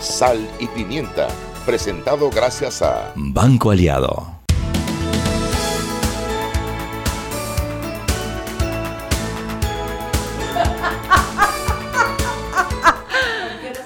[0.00, 1.28] Sal y Pimienta,
[1.66, 4.40] presentado gracias a Banco Aliado.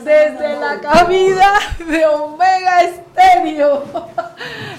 [0.05, 3.83] Desde la cabina de Omega Estéreo.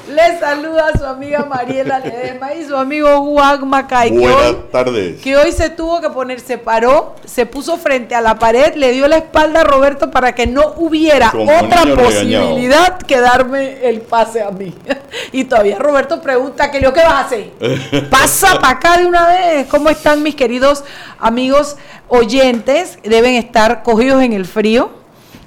[0.07, 4.11] Le saluda a su amiga Mariela Ledesma y su amigo Juan Macay.
[4.11, 5.21] que Buenas hoy- tardes.
[5.21, 8.91] que hoy se tuvo que poner, se paró, se puso frente a la pared, le
[8.91, 14.01] dio la espalda a Roberto para que no hubiera Como otra posibilidad que darme el
[14.01, 14.73] pase a mí.
[15.31, 17.49] Y todavía Roberto pregunta, ¿qué, ¿qué vas a hacer?
[18.09, 19.67] Pasa para acá de una vez.
[19.67, 20.83] ¿Cómo están mis queridos
[21.19, 21.77] amigos
[22.09, 22.99] oyentes?
[23.01, 24.89] Deben estar cogidos en el frío.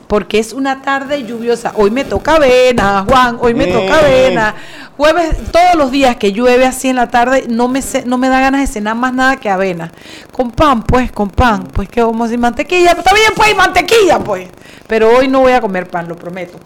[0.08, 1.72] Porque es una tarde lluviosa.
[1.76, 3.36] Hoy me toca avena, Juan.
[3.40, 4.54] Hoy me toca avena.
[4.96, 8.40] Jueves, todos los días que llueve así en la tarde, no me no me da
[8.40, 9.92] ganas de cenar más nada que avena.
[10.32, 11.64] Con pan, pues, con pan.
[11.72, 12.92] Pues que vamos sin mantequilla.
[12.92, 14.48] Está bien, pues, y mantequilla, pues.
[14.86, 16.58] Pero hoy no voy a comer pan, lo prometo.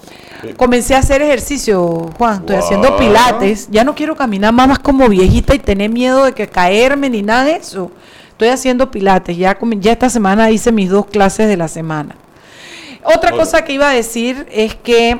[0.56, 2.40] Comencé a hacer ejercicio, Juan.
[2.40, 2.64] Estoy Wow.
[2.64, 3.68] haciendo pilates.
[3.70, 7.22] Ya no quiero caminar más, más como viejita y tener miedo de que caerme ni
[7.22, 7.90] nada de eso.
[8.30, 9.36] Estoy haciendo pilates.
[9.36, 12.14] Ya, ya esta semana hice mis dos clases de la semana.
[13.04, 15.18] Otra cosa que iba a decir es que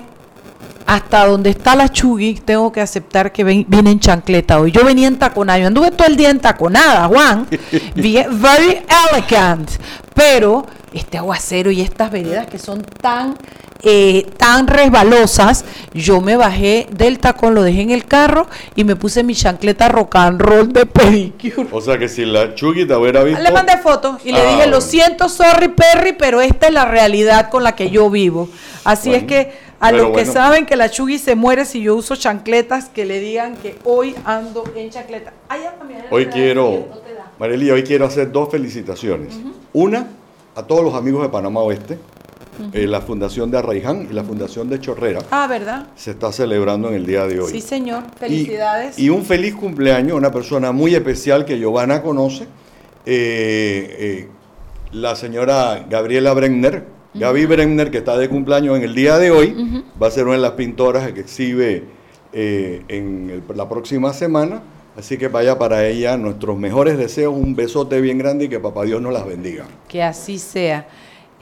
[0.86, 4.72] hasta donde está la chugui, tengo que aceptar que ven- viene en chancleta hoy.
[4.72, 7.46] Yo venía en taconada, yo anduve todo el día en taconada, Juan.
[7.94, 9.70] Bien- very elegant.
[10.14, 13.36] Pero este aguacero y estas veredas que son tan,
[13.84, 18.96] eh, tan resbalosas, yo me bajé del tacón, lo dejé en el carro y me
[18.96, 21.68] puse mi chancleta rock and roll de pedicure.
[21.72, 23.42] O sea que si la Chucky te hubiera visto.
[23.42, 26.84] Le mandé fotos y le Ah, dije, lo siento, sorry, Perry, pero esta es la
[26.84, 28.48] realidad con la que yo vivo.
[28.84, 30.32] Así Bueno, es que a los que bueno.
[30.32, 34.14] saben que la Chugui se muere si yo uso chancletas, que le digan que hoy
[34.24, 35.32] ando en chancleta.
[35.78, 36.04] También.
[36.10, 36.86] Hoy quiero.
[37.38, 39.34] Marely, hoy quiero hacer dos felicitaciones.
[39.72, 40.06] Una,
[40.54, 41.98] a todos los amigos de Panamá Oeste,
[42.72, 45.20] eh, la Fundación de Arraiján y la Fundación de Chorrera.
[45.30, 45.88] Ah, ¿verdad?
[45.96, 47.50] Se está celebrando en el día de hoy.
[47.50, 48.04] Sí, señor.
[48.18, 48.98] Felicidades.
[48.98, 52.44] Y, un feliz cumpleaños a una persona muy especial que Giovanna conoce,
[53.04, 54.28] eh, eh,
[54.92, 56.84] la señora Gabriela Brenner.
[57.14, 60.34] Gaby Brenner, que está de cumpleaños en el día de hoy, va a ser una
[60.36, 61.84] de las pintoras que exhibe
[62.32, 64.62] en el- la próxima semana.
[64.96, 68.84] Así que vaya para ella nuestros mejores deseos, un besote bien grande y que papá
[68.84, 69.64] Dios nos las bendiga.
[69.88, 70.86] Que así sea.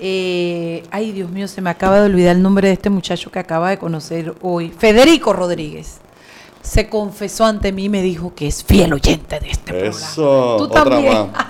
[0.03, 3.39] Eh, ay, Dios mío, se me acaba de olvidar el nombre de este muchacho que
[3.39, 4.71] acaba de conocer hoy.
[4.71, 5.99] Federico Rodríguez.
[6.63, 9.91] Se confesó ante mí y me dijo que es fiel oyente de este programa.
[9.97, 11.13] Eso, Tú otra también.
[11.33, 11.47] más.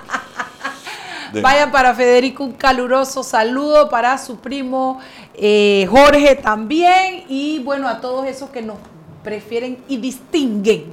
[1.42, 4.98] Vayan para Federico un caluroso saludo para su primo
[5.34, 8.78] eh, Jorge también y bueno a todos esos que nos
[9.22, 10.92] prefieren y distinguen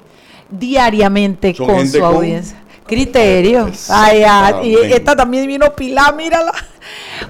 [0.51, 2.61] diariamente Son con su con- audiencia.
[2.87, 3.69] Criterio.
[3.89, 6.53] Ay, ah, y esta también vino Pilar, mírala.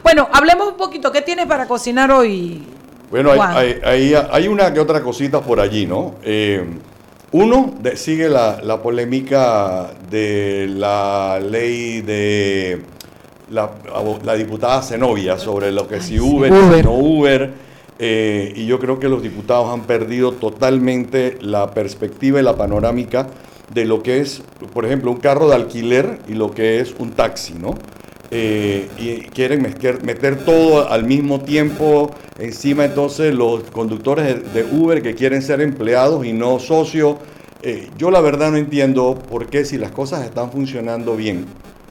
[0.04, 1.12] Bueno, hablemos un poquito.
[1.12, 2.64] ¿Qué tienes para cocinar hoy?
[3.10, 6.16] Bueno, hay, hay- hay- una que otra cosita por allí, ¿no?
[6.24, 6.64] Eh,
[7.32, 12.82] uno, de- sigue la, la polémica de la ley de
[13.50, 13.70] la,
[14.24, 16.20] la diputada Zenobia sobre lo que si sí.
[16.20, 16.84] Uber, Uber.
[16.86, 17.54] no Uber.
[18.00, 23.28] eh, y yo creo que los diputados han perdido totalmente la perspectiva y la panorámica
[23.74, 24.42] de lo que es,
[24.74, 27.76] por ejemplo, un carro de alquiler y lo que es un taxi, ¿no?
[28.30, 34.76] Eh, y quieren meter, meter todo al mismo tiempo encima entonces los conductores de, de
[34.76, 37.16] Uber que quieren ser empleados y no socios.
[37.64, 41.46] Eh, yo la verdad no entiendo por qué si las cosas están funcionando bien,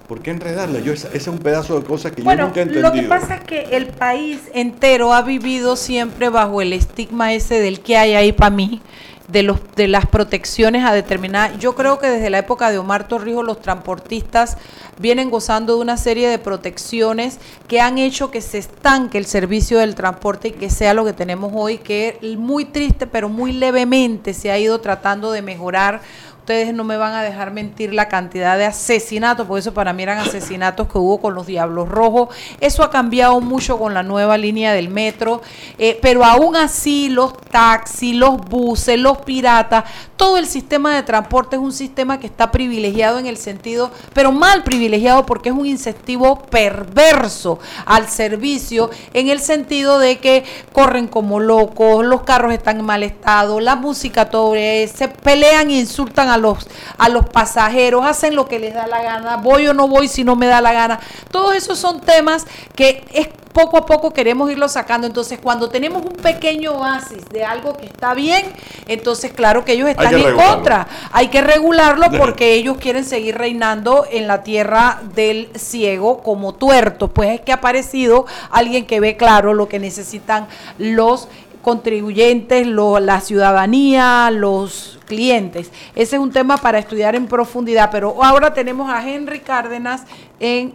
[0.07, 0.85] ¿por qué enredarlas?
[0.85, 2.93] Yo, ese es un pedazo de cosas que yo nunca he lo entendido.
[2.93, 7.81] que pasa es que el país entero ha vivido siempre bajo el estigma ese del
[7.81, 8.81] que hay ahí para mí,
[9.29, 11.59] de los de las protecciones a determinadas.
[11.59, 14.57] Yo creo que desde la época de Omar Torrijos los transportistas
[14.99, 17.39] vienen gozando de una serie de protecciones
[17.69, 21.13] que han hecho que se estanque el servicio del transporte y que sea lo que
[21.13, 26.01] tenemos hoy, que muy triste, pero muy levemente se ha ido tratando de mejorar
[26.47, 30.05] ustedes no me van a dejar mentir la cantidad de asesinatos, porque eso para mí
[30.05, 32.29] eran asesinatos que hubo con los Diablos Rojos.
[32.61, 35.43] Eso ha cambiado mucho con la nueva línea del metro,
[35.77, 41.57] eh, pero aún así los taxis, los buses, los piratas, todo el sistema de transporte
[41.57, 45.67] es un sistema que está privilegiado en el sentido, pero mal privilegiado porque es un
[45.67, 52.79] incentivo perverso al servicio en el sentido de que corren como locos, los carros están
[52.79, 56.69] en mal estado, la música todo se pelean e insultan a los
[56.99, 60.25] a los pasajeros, hacen lo que les da la gana, voy o no voy si
[60.25, 61.01] no me da la gana.
[61.31, 65.07] Todos esos son temas que es poco a poco queremos irlo sacando.
[65.07, 68.45] Entonces, cuando tenemos un pequeño oasis de algo que está bien,
[68.87, 70.87] entonces claro que ellos están en contra.
[71.11, 77.09] Hay que regularlo porque ellos quieren seguir reinando en la tierra del ciego como tuerto.
[77.09, 81.29] Pues es que ha aparecido alguien que ve claro lo que necesitan los
[81.67, 85.73] contribuyentes, la ciudadanía, los clientes.
[85.97, 90.05] Ese es un tema para estudiar en profundidad, pero ahora tenemos a Henry Cárdenas
[90.39, 90.75] en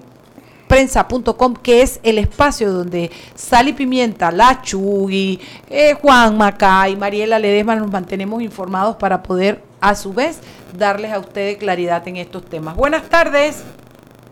[0.68, 5.40] prensa.com, que es el espacio donde Sally Pimienta, La Chugui,
[5.70, 10.42] eh, Juan Macay, Mariela Ledesma nos mantenemos informados para poder, a su vez,
[10.78, 12.76] darles a ustedes claridad en estos temas.
[12.76, 13.64] Buenas tardes.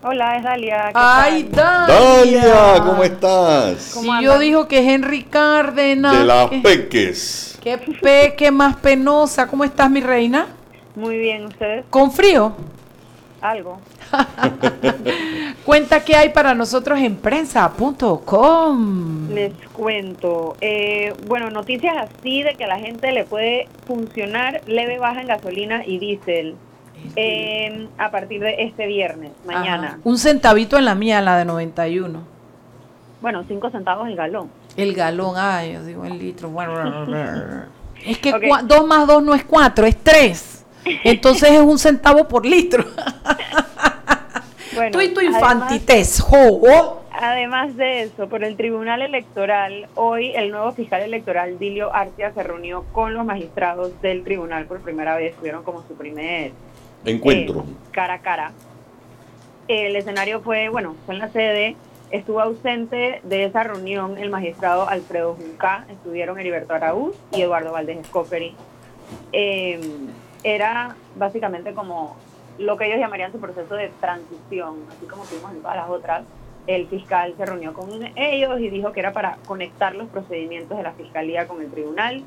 [0.02, 0.92] Hola, es Dalia.
[0.94, 2.42] Ay, Dalia.
[2.42, 3.82] Dalia, ¿cómo estás?
[3.82, 6.18] Si yo dijo que es Henry Cárdenas.
[6.18, 7.60] De las peques.
[7.62, 9.48] Qué peque más penosa.
[9.48, 10.48] ¿Cómo estás, mi reina?
[10.96, 11.84] Muy bien, ¿ustedes?
[11.90, 12.54] ¿Con frío?
[13.42, 13.80] Algo.
[15.66, 19.30] Cuenta qué hay para nosotros en prensa.com.
[19.32, 20.56] Les cuento.
[20.62, 25.28] Eh, bueno, noticias así de que a la gente le puede funcionar leve baja en
[25.28, 26.56] gasolina y diésel.
[27.16, 30.00] Eh, a partir de este viernes, mañana.
[30.04, 32.24] Un centavito en la mía, la de 91.
[33.22, 34.50] Bueno, cinco centavos el galón.
[34.78, 36.50] El galón, ay, yo digo el litro.
[38.06, 38.32] es que
[38.64, 40.66] dos más dos no es cuatro, es tres.
[41.04, 42.86] Entonces es un centavo por litro.
[44.92, 46.24] Tú y tu infantitez,
[47.12, 52.44] Además de eso, por el Tribunal Electoral, hoy el nuevo fiscal electoral, Dilio Arcia, se
[52.44, 55.36] reunió con los magistrados del tribunal por primera vez.
[55.36, 56.54] Tuvieron como su primer
[57.06, 57.62] encuentro.
[57.62, 58.52] Eh, cara a cara.
[59.68, 61.76] El escenario fue, bueno, fue en la sede.
[62.12, 68.08] Estuvo ausente de esa reunión el magistrado Alfredo Junca, estuvieron Heriberto Araúz y Eduardo Valdés
[68.08, 68.56] Scoperi.
[69.32, 69.80] Eh,
[70.44, 72.16] era básicamente como
[72.58, 76.24] lo que ellos llamarían su proceso de transición, así como tuvimos en todas las otras.
[76.68, 80.84] El fiscal se reunió con ellos y dijo que era para conectar los procedimientos de
[80.84, 82.24] la fiscalía con el tribunal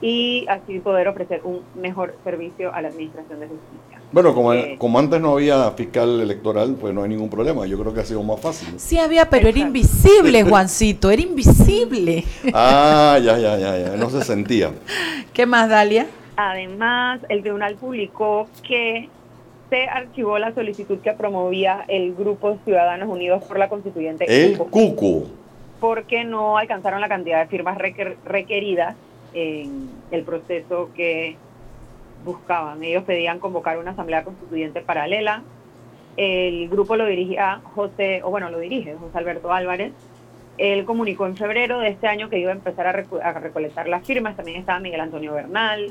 [0.00, 3.93] y así poder ofrecer un mejor servicio a la administración de justicia.
[4.12, 7.66] Bueno, como, eh, como antes no había fiscal electoral, pues no hay ningún problema.
[7.66, 8.78] Yo creo que ha sido más fácil.
[8.78, 12.24] Sí había, pero era invisible, Juancito, era invisible.
[12.52, 14.70] Ah, ya, ya, ya, ya, no se sentía.
[15.32, 16.06] ¿Qué más, Dalia?
[16.36, 19.08] Además, el tribunal publicó que
[19.70, 24.24] se archivó la solicitud que promovía el grupo Ciudadanos Unidos por la Constituyente.
[24.28, 25.26] El CUCU.
[25.80, 28.96] Porque no alcanzaron la cantidad de firmas requeridas
[29.34, 31.36] en el proceso que
[32.24, 32.82] buscaban.
[32.82, 35.42] Ellos pedían convocar una asamblea constituyente paralela.
[36.16, 39.92] El grupo lo dirigía José, o bueno, lo dirige José Alberto Álvarez.
[40.56, 44.06] Él comunicó en febrero de este año que iba a empezar a, a recolectar las
[44.06, 44.36] firmas.
[44.36, 45.90] También estaba Miguel Antonio Bernal,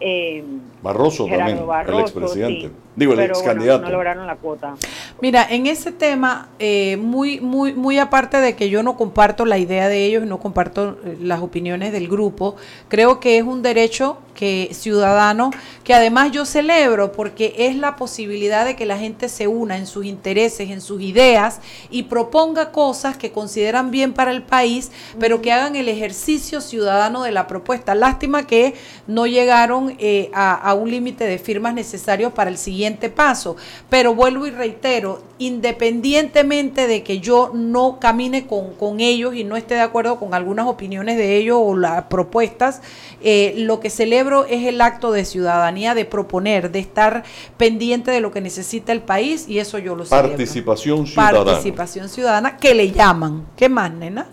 [0.00, 0.42] eh,
[0.82, 2.70] Barroso también, el expresidente.
[2.96, 3.84] Digo, el ex candidato.
[3.84, 4.74] no lograron la cuota.
[5.20, 9.58] Mira, en ese tema, eh, muy, muy, muy aparte de que yo no comparto la
[9.58, 12.56] idea de ellos, no comparto eh, las opiniones del grupo,
[12.88, 15.50] creo que es un derecho que ciudadano
[15.84, 19.86] que además yo celebro porque es la posibilidad de que la gente se una en
[19.86, 21.60] sus intereses, en sus ideas
[21.90, 27.22] y proponga cosas que consideran bien para el país, pero que hagan el ejercicio ciudadano
[27.22, 27.94] de la propuesta.
[27.94, 28.74] Lástima que
[29.06, 33.56] no llegaron eh, a, a un límite de firmas necesarios para el siguiente paso,
[33.88, 39.56] pero vuelvo y reitero, independientemente de que yo no camine con, con ellos y no
[39.56, 42.82] esté de acuerdo con algunas opiniones de ellos o las propuestas,
[43.22, 47.24] eh, lo que celebro es el acto de ciudadanía, de proponer, de estar
[47.56, 50.30] pendiente de lo que necesita el país y eso yo lo celebro.
[50.30, 51.44] Participación ciudadana.
[51.44, 53.46] Participación ciudadana, que le llaman.
[53.56, 54.26] ¿Qué más, nena?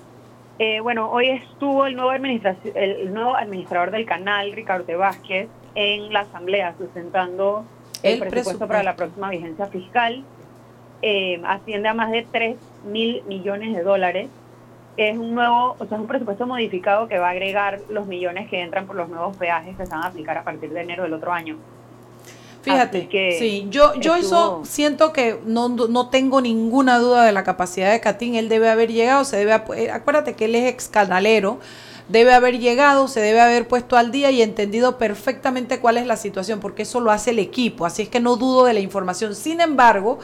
[0.59, 6.21] Eh, bueno, hoy estuvo el nuevo, el nuevo administrador del canal, Ricardo Vázquez, en la
[6.21, 7.63] asamblea sustentando
[8.01, 10.23] el, presupuesto, para la próxima vigencia fiscal.
[11.03, 14.29] Eh, asciende a más de 3 mil millones de dólares
[14.97, 18.49] es un nuevo, o sea, es un presupuesto modificado que va a agregar los millones
[18.49, 21.03] que entran por los nuevos peajes que se van a aplicar a partir de enero
[21.03, 21.57] del otro año.
[22.71, 27.43] Fíjate, que sí, yo, yo eso siento que no, no tengo ninguna duda de la
[27.43, 31.59] capacidad de Catín, él debe haber llegado, se debe, acuérdate que él es ex canalero,
[32.09, 36.17] debe haber llegado, se debe haber puesto al día y entendido perfectamente cuál es la
[36.17, 39.35] situación, porque eso lo hace el equipo, así es que no dudo de la información.
[39.35, 40.19] Sin embargo,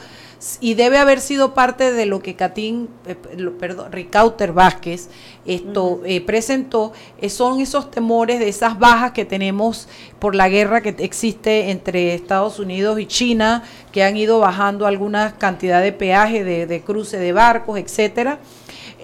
[0.60, 3.14] y debe haber sido parte de lo que Catín, eh,
[3.58, 5.08] perdón, Ricauter Vázquez
[5.46, 9.88] esto eh, presentó, eh, son esos temores de esas bajas que tenemos
[10.18, 13.62] por la guerra que existe entre Estados Unidos y China,
[13.92, 18.38] que han ido bajando alguna cantidad de peaje de, cruce de barcos, etcétera.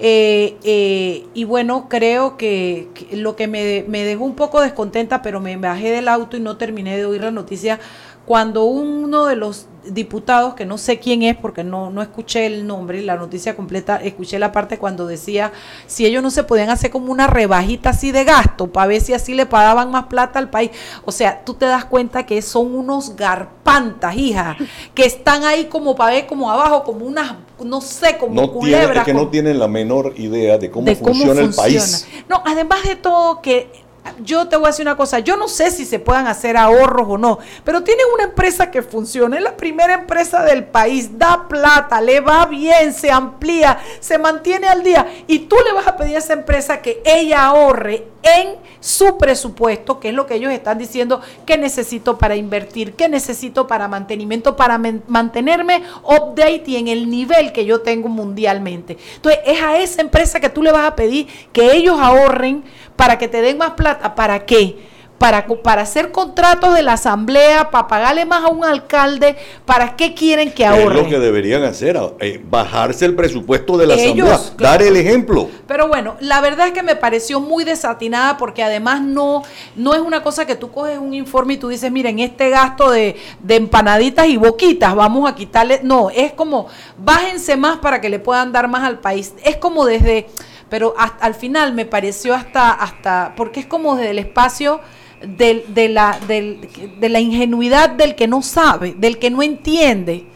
[0.02, 5.90] Y bueno, creo que, lo que me, me, dejó un poco descontenta, pero me bajé
[5.90, 7.78] del auto y no terminé de oír la noticia,
[8.26, 12.67] cuando uno de los diputados, que no sé quién es porque no, no escuché el
[12.67, 15.53] nombre, la noticia completa, escuché la parte cuando decía
[15.87, 19.13] si ellos no se podían hacer como una rebajita así de gasto para ver si
[19.13, 20.71] así le pagaban más plata al país.
[21.05, 24.57] O sea, tú te das cuenta que son unos garpantas, hija,
[24.95, 27.35] que están ahí como para ver como abajo, como unas,
[27.65, 29.05] no sé, como no culebras.
[29.05, 32.07] que no tienen la menor idea de cómo, funciona el país.
[32.29, 33.71] No, además de todo que
[34.19, 37.07] yo te voy a decir una cosa, yo no sé si se puedan hacer ahorros
[37.09, 41.49] o no, pero tienen una empresa que funciona, es la primera empresa del país, da
[41.49, 45.97] plata, le va bien, se amplía, se mantiene al día y tú le vas a
[45.97, 50.52] pedir a esa empresa que ella ahorre en su presupuesto, que es lo que ellos
[50.52, 56.88] están diciendo que necesito para invertir, que necesito para mantenimiento, para mantenerme update y en
[56.88, 58.99] el nivel que yo tengo mundialmente.
[59.17, 62.64] Entonces, es a esa empresa que tú le vas a pedir que ellos ahorren
[63.00, 64.14] para que te den más plata.
[64.14, 64.90] ¿Para qué?
[65.16, 70.14] Para, para, hacer contratos de la asamblea, para pagarle más a un alcalde, ¿para qué
[70.14, 70.97] quieren que ahorren?
[70.97, 75.50] Es lo que deberían hacer, eh, bajarse el presupuesto de la asamblea, dar el ejemplo.
[75.66, 79.42] Pero bueno, la verdad es que me pareció muy desatinada porque además no,
[79.76, 82.90] no es una cosa que tú coges un informe y tú dices, miren, este gasto
[82.90, 86.66] de, de empanaditas y boquitas, vamos a quitarle, no, es como,
[86.97, 89.35] bájense más para que le puedan dar más al país.
[89.45, 90.28] Es como desde
[90.71, 94.81] pero hasta, al final me pareció hasta, hasta, porque es como desde el espacio
[95.21, 100.27] de, la, de la ingenuidad del que no sabe, del que no entiende.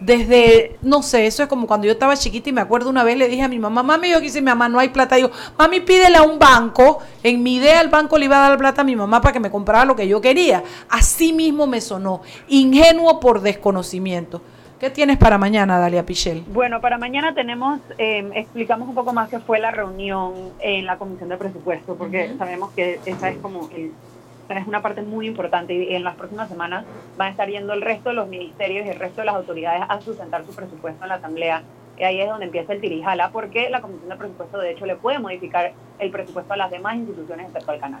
[0.00, 3.18] Desde, no sé, eso es como cuando yo estaba chiquita y me acuerdo una vez
[3.18, 5.16] le dije a mi mamá, mami, yo quise mi mamá, no hay plata.
[5.16, 7.00] Digo, mami, pídele a un banco.
[7.22, 9.40] En mi idea, el banco le iba a dar plata a mi mamá para que
[9.40, 10.64] me comprara lo que yo quería.
[10.88, 14.40] Así mismo me sonó, ingenuo por desconocimiento.
[14.80, 16.42] ¿Qué tienes para mañana, Dalia Pichel?
[16.46, 20.96] Bueno, para mañana tenemos, em, explicamos un poco más qué fue la reunión en la
[20.96, 25.94] Comisión de Presupuesto, porque sabemos que esa es como es una parte muy importante y
[25.94, 26.86] en las próximas semanas
[27.18, 29.82] van a estar yendo el resto de los ministerios y el resto de las autoridades
[29.86, 31.62] a sustentar su presupuesto en la Asamblea.
[31.98, 34.96] Y ahí es donde empieza el tirijala, porque la Comisión de Presupuesto, de hecho, le
[34.96, 38.00] puede modificar el presupuesto a las demás instituciones excepto al canal.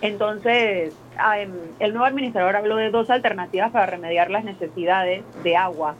[0.00, 0.94] Entonces,
[1.36, 1.50] em,
[1.80, 5.96] el nuevo administrador habló de dos alternativas para remediar las necesidades de agua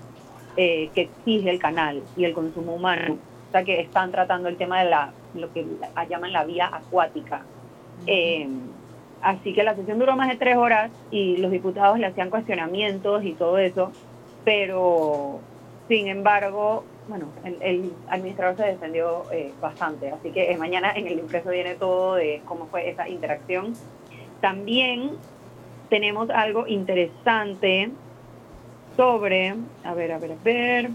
[0.56, 3.16] eh, que exige el canal y el consumo humano.
[3.48, 5.66] O sea que están tratando el tema de la, lo que
[6.08, 7.42] llaman la vía acuática.
[8.06, 8.48] Eh,
[9.20, 13.24] así que la sesión duró más de tres horas y los diputados le hacían cuestionamientos
[13.24, 13.92] y todo eso,
[14.44, 15.40] pero
[15.88, 17.26] sin embargo, bueno,
[17.60, 20.10] el, administrador se defendió eh, bastante.
[20.10, 23.74] Así que mañana en el impreso viene todo de cómo fue esa interacción.
[24.40, 25.12] También
[25.88, 27.90] tenemos algo interesante
[28.96, 30.90] sobre, a ver, a ver, a ver.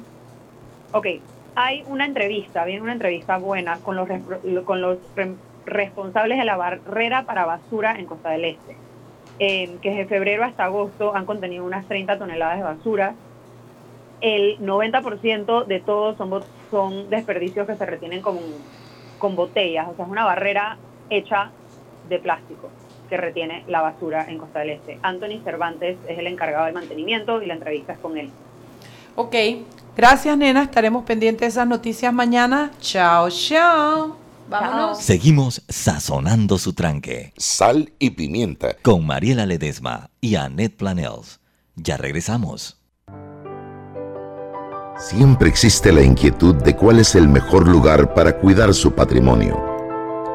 [0.94, 1.08] Ok,
[1.56, 4.08] hay una entrevista, viene una entrevista buena con los,
[4.66, 4.98] con los
[5.66, 8.77] responsables de la barrera para basura en Costa del Este,
[9.38, 13.16] que de febrero hasta agosto han contenido unas 30 toneladas de basura.
[14.22, 18.38] El 90% de todos son, son desperdicios que se retienen con,
[19.20, 20.77] con botellas, o sea, es una barrera
[21.10, 21.51] hecha
[22.10, 22.70] de plástico
[23.07, 24.99] que retiene la basura en Costa del Este.
[25.01, 28.29] Anthony Cervantes es el encargado del mantenimiento y la entrevista es con él.
[29.15, 29.35] Ok,
[29.95, 32.71] gracias nena, estaremos pendientes de esas noticias mañana.
[32.79, 34.17] Chao, chao.
[34.49, 35.01] Vámonos.
[35.01, 37.33] Seguimos sazonando su tranque.
[37.37, 38.75] Sal y pimienta.
[38.81, 41.39] Con Mariela Ledesma y Annette Planels.
[41.75, 42.77] Ya regresamos.
[44.97, 49.76] Siempre existe la inquietud de cuál es el mejor lugar para cuidar su patrimonio.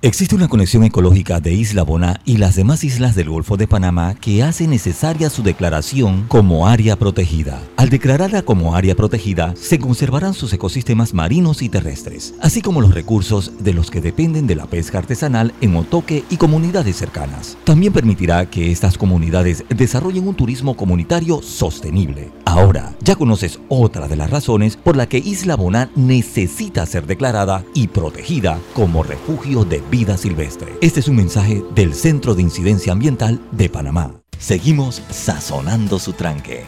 [0.00, 4.14] Existe una conexión ecológica de Isla Bona y las demás islas del Golfo de Panamá
[4.14, 7.60] que hace necesaria su declaración como área protegida.
[7.76, 12.94] Al declararla como área protegida, se conservarán sus ecosistemas marinos y terrestres, así como los
[12.94, 17.58] recursos de los que dependen de la pesca artesanal en Otoque y comunidades cercanas.
[17.64, 22.30] También permitirá que estas comunidades desarrollen un turismo comunitario sostenible.
[22.44, 27.64] Ahora, ya conoces otra de las razones por la que Isla Bona necesita ser declarada
[27.74, 30.76] y protegida como refugio de vida silvestre.
[30.80, 34.12] Este es un mensaje del Centro de Incidencia Ambiental de Panamá.
[34.38, 36.64] Seguimos sazonando su tranque.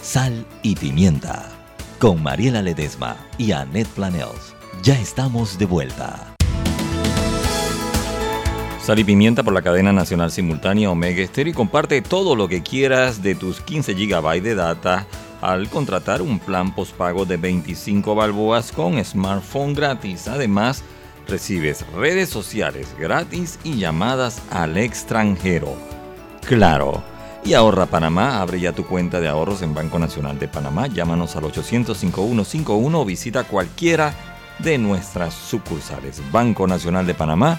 [0.00, 1.48] Sal y pimienta.
[1.98, 4.54] Con Mariela Ledesma y Annette Planels.
[4.82, 6.34] Ya estamos de vuelta.
[8.82, 12.62] Sal y pimienta por la cadena nacional simultánea Omega Stereo y comparte todo lo que
[12.64, 15.06] quieras de tus 15 GB de data
[15.40, 20.26] al contratar un plan postpago de 25 balboas con smartphone gratis.
[20.26, 20.82] Además,
[21.28, 25.74] recibes redes sociales gratis y llamadas al extranjero.
[26.46, 27.02] Claro.
[27.44, 30.86] Y Ahorra Panamá, abre ya tu cuenta de ahorros en Banco Nacional de Panamá.
[30.86, 34.14] Llámanos al 800-5151 o visita cualquiera
[34.60, 36.22] de nuestras sucursales.
[36.30, 37.58] Banco Nacional de Panamá,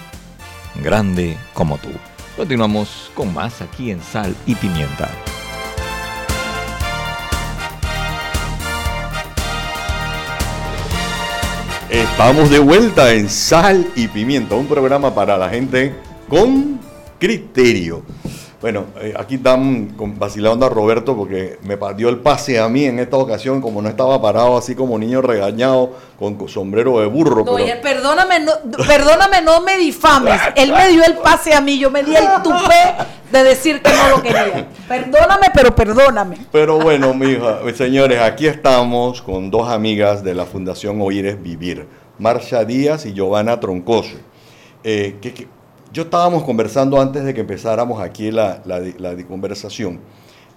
[0.82, 1.90] grande como tú.
[2.36, 5.10] Continuamos con más aquí en Sal y Pimienta.
[11.94, 15.94] Estamos de vuelta en Sal y Pimienta, un programa para la gente
[16.28, 16.80] con
[17.20, 18.02] criterio.
[18.64, 22.86] Bueno, eh, aquí están con- vacilando a Roberto porque me dio el pase a mí
[22.86, 27.04] en esta ocasión, como no estaba parado así como niño regañado con, con sombrero de
[27.04, 27.44] burro.
[27.44, 28.52] No, pero- oye, perdóname, no,
[28.86, 30.40] perdóname, no me difames.
[30.56, 33.90] Él me dio el pase a mí, yo me di el tupé de decir que
[33.92, 34.66] no lo quería.
[34.88, 36.38] Perdóname, pero perdóname.
[36.50, 41.86] Pero bueno, mija, señores, aquí estamos con dos amigas de la Fundación Oír es Vivir,
[42.18, 44.16] Marcia Díaz y Giovanna Troncoso.
[44.82, 45.48] Eh, que, que-
[45.94, 48.60] yo estábamos conversando antes de que empezáramos aquí la,
[49.28, 50.00] conversación,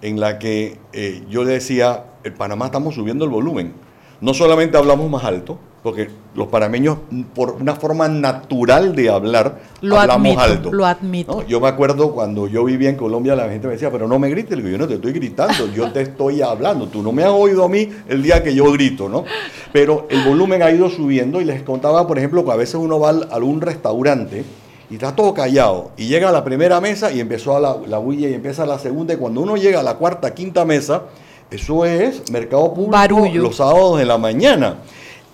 [0.02, 3.72] en la que eh, yo le decía, en Panamá estamos subiendo el volumen.
[4.20, 6.98] No solamente hablamos más alto, porque los panameños,
[7.36, 10.72] por una forma natural de hablar, Lo hablamos admito, alto.
[10.72, 11.34] lo admito.
[11.36, 11.46] ¿no?
[11.46, 14.28] Yo me acuerdo cuando yo vivía en Colombia, la gente me decía, pero no me
[14.30, 17.62] grites, yo no te estoy gritando, yo te estoy hablando, tú no me has oído
[17.64, 19.24] a mí el día que yo grito, ¿no?
[19.72, 22.98] Pero el volumen ha ido subiendo y les contaba, por ejemplo, que a veces uno
[22.98, 24.44] va al- a algún restaurante
[24.90, 27.98] y está todo callado y llega a la primera mesa y empezó a la, la
[27.98, 31.02] bulla y empieza la segunda y cuando uno llega a la cuarta, quinta mesa,
[31.50, 33.42] eso es mercado público Barullo.
[33.42, 34.78] los sábados de la mañana.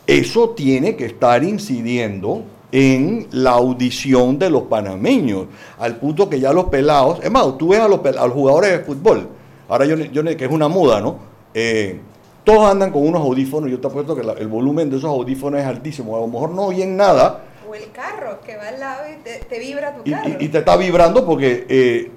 [0.07, 5.47] Eso tiene que estar incidiendo en la audición de los panameños,
[5.79, 8.73] al punto que ya los pelados, es más, tú ves a los, a los jugadores
[8.73, 9.29] de fútbol,
[9.69, 11.17] ahora yo, yo que es una moda, ¿no?
[11.55, 12.01] Eh,
[12.43, 15.61] todos andan con unos audífonos, yo te apuesto que la- el volumen de esos audífonos
[15.61, 19.03] es altísimo, a lo mejor no oyen nada O el carro que va al lado
[19.13, 20.29] y te, te vibra tu y, carro.
[20.39, 22.11] y- y te está vibrando porque eh,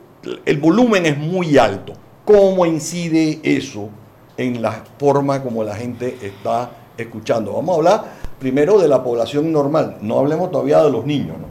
[0.46, 1.93] el volumen es muy alto.
[2.26, 3.89] ¿Cómo incide eso
[4.38, 7.54] en la forma como la gente está escuchando?
[7.54, 8.04] Vamos a hablar
[8.38, 11.48] primero de la población normal, no hablemos todavía de los niños, ¿no?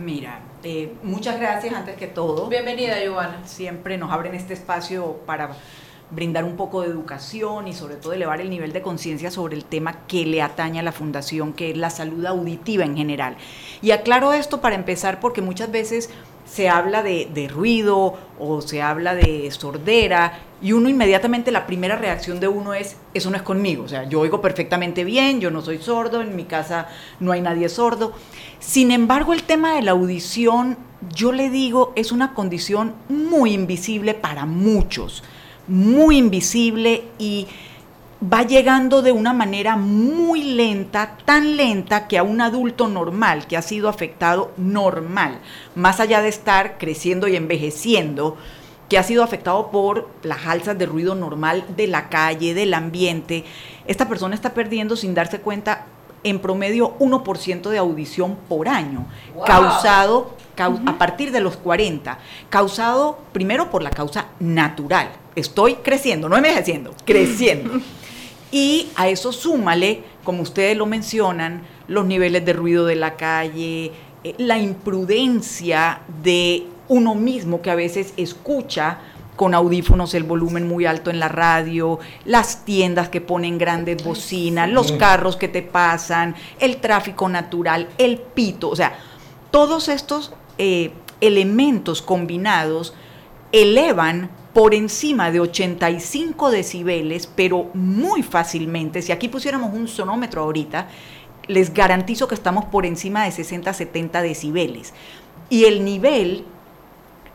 [0.00, 2.48] Mira, eh, muchas gracias antes que todo.
[2.48, 3.40] Bienvenida, Giovanna.
[3.46, 5.50] Siempre nos abren este espacio para
[6.10, 9.64] brindar un poco de educación y sobre todo elevar el nivel de conciencia sobre el
[9.64, 13.36] tema que le atañe a la fundación, que es la salud auditiva en general.
[13.82, 16.10] Y aclaro esto para empezar porque muchas veces
[16.44, 21.96] se habla de, de, ruido o se habla de sordera y uno inmediatamente la primera
[21.96, 25.50] reacción de uno es, eso no es conmigo, o sea, yo oigo perfectamente bien, yo
[25.50, 26.88] no soy sordo, en mi casa
[27.20, 28.12] no hay nadie sordo.
[28.60, 30.76] Sin embargo, el tema de la audición,
[31.14, 35.22] yo le digo, es una condición muy invisible para muchos,
[35.66, 37.46] muy invisible y
[38.32, 43.56] va llegando de una manera muy lenta, tan lenta que a un adulto normal que
[43.56, 45.40] ha sido afectado normal,
[45.74, 48.36] más allá de estar creciendo y envejeciendo,
[48.88, 53.44] que ha sido afectado por las alzas de ruido normal de la calle, del ambiente,
[53.86, 55.86] esta persona está perdiendo sin darse cuenta
[56.24, 59.44] en promedio 1% de audición por año, wow.
[59.44, 60.90] causado cau uh -huh.
[60.90, 65.10] a partir de los 40, causado primero por la causa natural.
[65.36, 67.80] Estoy creciendo, no envejeciendo, creciendo.
[68.50, 73.92] Y a eso súmale, como ustedes lo mencionan, los niveles de ruido de la calle,
[74.22, 78.98] eh, la imprudencia de uno mismo que a veces escucha
[79.36, 84.70] con audífonos el volumen muy alto en la radio, las tiendas que ponen grandes bocinas,
[84.70, 88.98] los carros que te pasan, el tráfico natural, el pito, o sea,
[89.50, 92.94] todos estos eh, elementos combinados
[93.52, 100.88] elevan por encima de 85 decibeles, pero muy fácilmente, si aquí pusiéramos un sonómetro ahorita,
[101.48, 104.94] les garantizo que estamos por encima de 60, 70 decibeles.
[105.50, 106.44] Y el nivel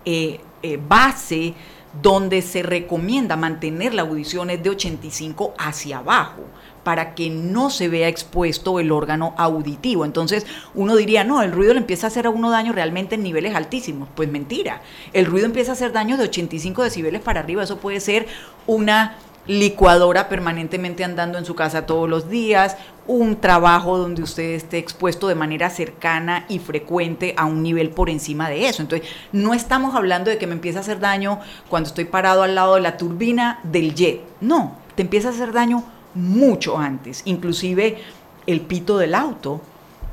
[0.05, 1.53] eh, eh, base
[2.01, 6.43] donde se recomienda mantener la audición es de 85 hacia abajo
[6.83, 10.05] para que no se vea expuesto el órgano auditivo.
[10.05, 13.23] Entonces uno diría, no, el ruido le empieza a hacer a uno daño realmente en
[13.23, 14.07] niveles altísimos.
[14.15, 14.81] Pues mentira,
[15.13, 17.63] el ruido empieza a hacer daño de 85 decibeles para arriba.
[17.63, 18.27] Eso puede ser
[18.65, 19.17] una
[19.49, 25.27] licuadora permanentemente andando en su casa todos los días, un trabajo donde usted esté expuesto
[25.27, 28.83] de manera cercana y frecuente a un nivel por encima de eso.
[28.83, 32.53] Entonces, no estamos hablando de que me empiece a hacer daño cuando estoy parado al
[32.53, 34.21] lado de la turbina del jet.
[34.39, 35.83] No, te empieza a hacer daño
[36.13, 37.23] mucho antes.
[37.25, 37.97] Inclusive
[38.45, 39.61] el pito del auto.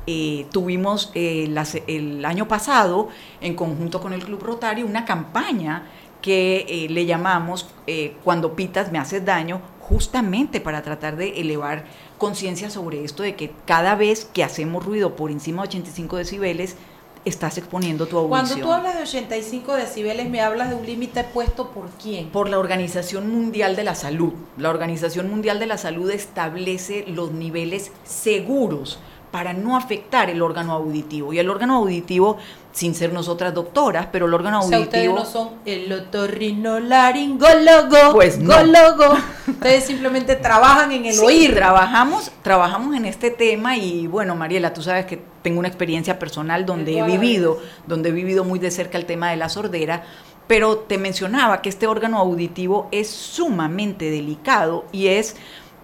[0.09, 1.53] Eh, tuvimos eh,
[1.85, 3.09] el año pasado,
[3.41, 5.83] en conjunto con el Club Rotario, una campaña
[6.27, 11.85] que eh, le llamamos eh, cuando pitas me haces daño, justamente para tratar de elevar
[12.17, 16.75] conciencia sobre esto de que cada vez que hacemos ruido por encima de 85 decibeles,
[17.23, 18.45] estás exponiendo tu audición.
[18.45, 22.27] Cuando tú hablas de 85 decibeles, me hablas de un límite puesto por quién?
[22.27, 24.33] Por la Organización Mundial de la Salud.
[24.57, 28.99] La Organización Mundial de la Salud establece los niveles seguros
[29.31, 31.31] para no afectar el órgano auditivo.
[31.33, 32.37] Y el órgano auditivo,
[32.71, 35.15] sin ser nosotras doctoras, pero el órgano o sea, auditivo...
[35.15, 38.55] ustedes no son el otorrinolaringólogo, pues no.
[38.55, 39.17] gólogo.
[39.47, 41.55] Ustedes simplemente trabajan en el sí, oír.
[41.55, 46.65] Trabajamos, trabajamos en este tema y bueno, Mariela, tú sabes que tengo una experiencia personal
[46.65, 50.03] donde he vivido, donde he vivido muy de cerca el tema de la sordera,
[50.47, 55.35] pero te mencionaba que este órgano auditivo es sumamente delicado y es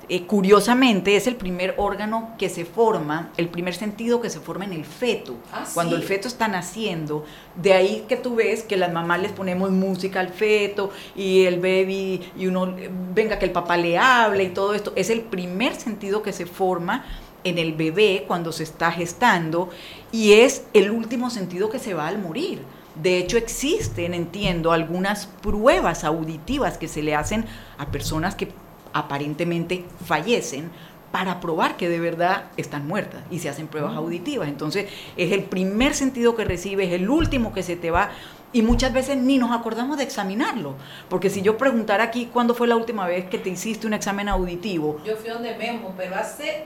[0.09, 4.65] eh, curiosamente es el primer órgano que se forma, el primer sentido que se forma
[4.65, 6.01] en el feto, Ah, cuando ¿sí?
[6.01, 7.25] el feto está naciendo.
[7.55, 11.59] De ahí que tú ves que las mamás les ponemos música al feto y el
[11.59, 14.91] baby, y uno, eh, venga que el papá le hable y todo esto.
[14.95, 17.05] Es el primer sentido que se forma
[17.43, 19.69] en el bebé cuando se está gestando
[20.11, 22.61] y es el último sentido que se va al morir.
[22.95, 27.45] De hecho, existen, entiendo, algunas pruebas auditivas que se le hacen
[27.77, 28.49] a personas que
[28.93, 30.71] aparentemente fallecen
[31.11, 34.49] para probar que de verdad están muertas y se hacen pruebas auditivas.
[34.49, 38.09] Entonces, es el primer sentido que recibes, el último que se te va
[38.51, 40.75] y muchas veces ni nos acordamos de examinarlo.
[41.09, 44.29] Porque si yo preguntara aquí cuándo fue la última vez que te hiciste un examen
[44.29, 46.65] auditivo, Yo fui donde Memo, pero hace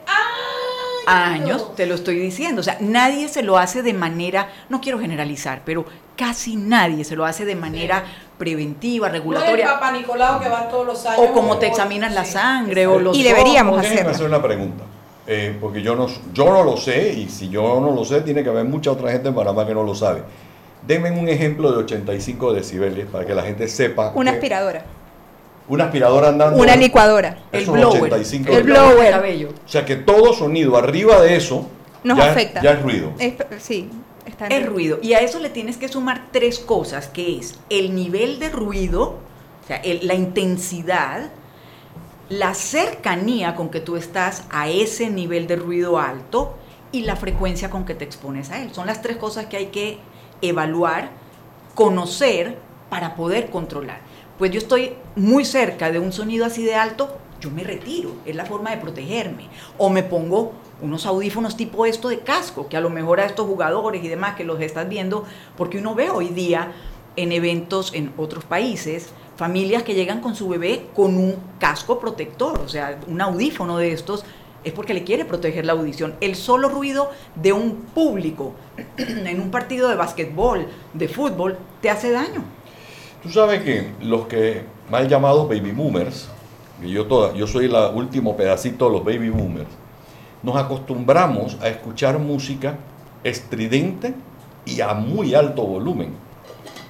[1.08, 2.60] años, te lo estoy diciendo.
[2.60, 7.16] O sea, nadie se lo hace de manera, no quiero generalizar, pero casi nadie se
[7.16, 8.04] lo hace de manera
[8.38, 9.66] preventiva, No es el regulatoria.
[9.74, 11.22] Papá Nicolau que va todos los años.
[11.30, 13.90] O como te examinas la sangre o los Y deberíamos ojos.
[13.90, 14.84] Déjenme hacer una pregunta.
[15.26, 18.44] eh, porque yo no, yo no lo sé, y si yo no lo sé, tiene
[18.44, 20.24] que haber mucha otra gente en Panamá que no lo sabe.
[20.86, 24.12] Denme un ejemplo de 85 decibeles para que la gente sepa.
[24.16, 24.86] Una que aspiradora.
[25.68, 26.62] Una aspiradora andando.
[26.62, 27.40] Una licuadora.
[27.52, 28.02] El es blower.
[28.04, 29.12] 85 El blower.
[29.12, 29.50] Cabello.
[29.66, 31.68] O sea que todo sonido arriba de eso
[32.04, 32.62] Nos ya, afecta.
[32.62, 33.12] ya es ruido.
[33.20, 33.90] Es- sí,
[34.26, 35.00] está en Es ruido.
[35.02, 39.18] Y a eso le tienes que sumar tres cosas, que es el nivel de ruido,
[39.64, 41.32] o sea, el- la intensidad,
[42.30, 46.56] la cercanía con que tú estás a ese nivel de ruido alto
[46.94, 48.74] y la frecuencia con que te expones a él.
[48.74, 49.98] Son las tres cosas que hay que
[50.42, 51.10] evaluar,
[51.76, 52.58] conocer
[52.90, 54.00] para poder controlar.
[54.38, 58.36] Pues yo estoy muy cerca de un sonido así de alto, yo me retiro, es
[58.36, 59.48] la forma de protegerme.
[59.78, 63.48] O me pongo unos audífonos tipo esto de casco, que a lo mejor a estos
[63.48, 66.72] jugadores y demás que los estás viendo, porque uno ve hoy día
[67.16, 72.60] en eventos en otros países, familias que llegan con su bebé con un casco protector,
[72.60, 74.24] o sea, un audífono de estos,
[74.64, 76.16] es porque le quiere proteger la audición.
[76.22, 78.54] El solo ruido de un público
[78.98, 82.57] en un partido de básquetbol, de fútbol, te hace daño.
[83.28, 86.30] Tú sabes que los que mal llamados baby boomers,
[86.82, 89.68] que yo, toda, yo soy el último pedacito de los baby boomers,
[90.44, 92.78] nos acostumbramos a escuchar música
[93.26, 94.14] estridente
[94.66, 96.14] y a muy alto volumen.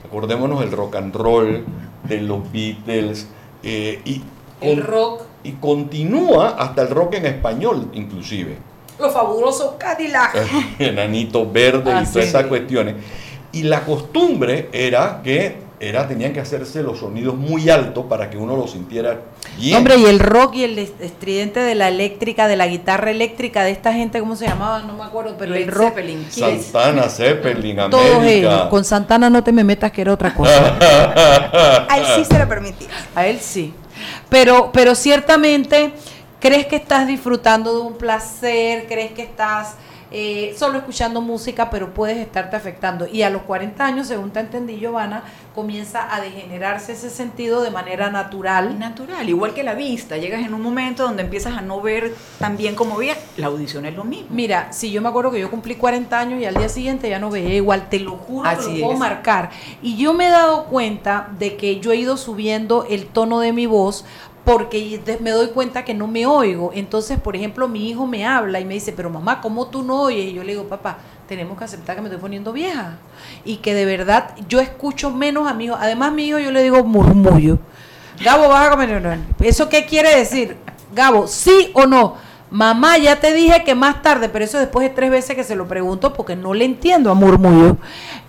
[0.05, 1.65] Acordémonos del rock and roll,
[2.03, 3.27] de los Beatles,
[3.63, 4.21] eh, y,
[4.61, 5.23] El rock.
[5.43, 8.57] y continúa hasta el rock en español inclusive.
[8.99, 10.35] Los fabulosos Cadillac.
[10.79, 12.19] Enanito verde Ah, y todas sí.
[12.19, 12.95] esas cuestiones.
[13.53, 18.37] Y la costumbre era que era, tenían que hacerse los sonidos muy altos para que
[18.37, 19.19] uno lo sintiera
[19.57, 19.77] bien.
[19.77, 23.63] Hombre, y el rock y el est- estridente de la eléctrica, de la guitarra eléctrica,
[23.63, 24.79] de esta gente, ¿cómo se llamaba?
[24.81, 25.89] No me acuerdo, pero el rock.
[25.89, 26.25] Zeppelin.
[26.31, 28.51] Santana, Zeppelin, Todos ellos.
[28.51, 28.69] América.
[28.69, 30.77] Con Santana no te me metas que era otra cosa.
[31.89, 32.87] A él sí se lo permitía.
[33.13, 33.73] A él sí.
[34.29, 35.91] Pero, pero ciertamente,
[36.39, 38.85] ¿crees que estás disfrutando de un placer?
[38.87, 39.75] ¿Crees que estás
[40.11, 43.07] eh, solo escuchando música, pero puedes estarte afectando?
[43.07, 47.71] Y a los 40 años, según te entendí, Giovanna, comienza a degenerarse ese sentido de
[47.71, 48.77] manera natural.
[48.77, 52.57] Natural, igual que la vista, llegas en un momento donde empiezas a no ver tan
[52.57, 54.27] bien como veías, la audición es lo mismo.
[54.29, 57.19] Mira, si yo me acuerdo que yo cumplí 40 años y al día siguiente ya
[57.19, 59.49] no veía igual, te lo juro, que Así lo puedo marcar.
[59.81, 63.51] Y yo me he dado cuenta de que yo he ido subiendo el tono de
[63.51, 64.05] mi voz
[64.47, 66.71] porque me doy cuenta que no me oigo.
[66.73, 70.03] Entonces, por ejemplo, mi hijo me habla y me dice, pero mamá, ¿cómo tú no
[70.03, 70.27] oyes?
[70.27, 72.97] Y yo le digo, papá, tenemos que aceptar que me estoy poniendo vieja.
[73.43, 75.75] Y que de verdad yo escucho menos a mi hijo.
[75.77, 77.59] Además, mi hijo yo le digo murmullo.
[78.23, 79.19] Gabo, vas a comer.
[79.41, 80.55] ¿Eso qué quiere decir?
[80.95, 82.15] Gabo, ¿sí o no?
[82.49, 85.55] Mamá, ya te dije que más tarde, pero eso después de tres veces que se
[85.57, 87.75] lo pregunto porque no le entiendo a murmullo.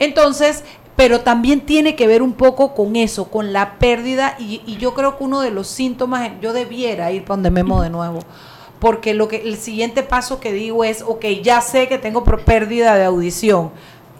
[0.00, 0.64] Entonces,
[0.98, 4.94] pero también tiene que ver un poco con eso, con la pérdida y, y yo
[4.94, 8.18] creo que uno de los síntomas, yo debiera ir para donde Memo de nuevo,
[8.80, 12.96] porque lo que el siguiente paso que digo es, ok, ya sé que tengo pérdida
[12.96, 13.70] de audición,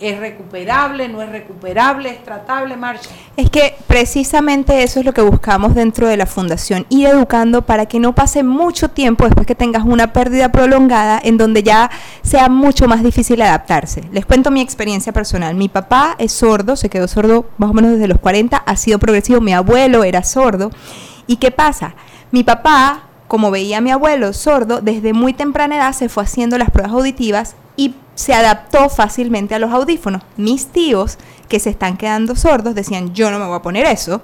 [0.01, 3.11] ¿es recuperable, no es recuperable, es tratable, Marcha?
[3.37, 7.87] Es que precisamente eso es lo que buscamos dentro de la fundación, ir educando para
[7.87, 11.91] que no pase mucho tiempo después que tengas una pérdida prolongada en donde ya
[12.23, 14.03] sea mucho más difícil adaptarse.
[14.13, 15.55] Les cuento mi experiencia personal.
[15.55, 18.99] Mi papá es sordo, se quedó sordo más o menos desde los 40, ha sido
[18.99, 20.71] progresivo, mi abuelo era sordo.
[21.27, 21.95] ¿Y qué pasa?
[22.31, 26.59] Mi papá, como veía a mi abuelo sordo, desde muy temprana edad se fue haciendo
[26.59, 30.23] las pruebas auditivas y se adaptó fácilmente a los audífonos.
[30.37, 34.21] Mis tíos, que se están quedando sordos, decían, yo no me voy a poner eso.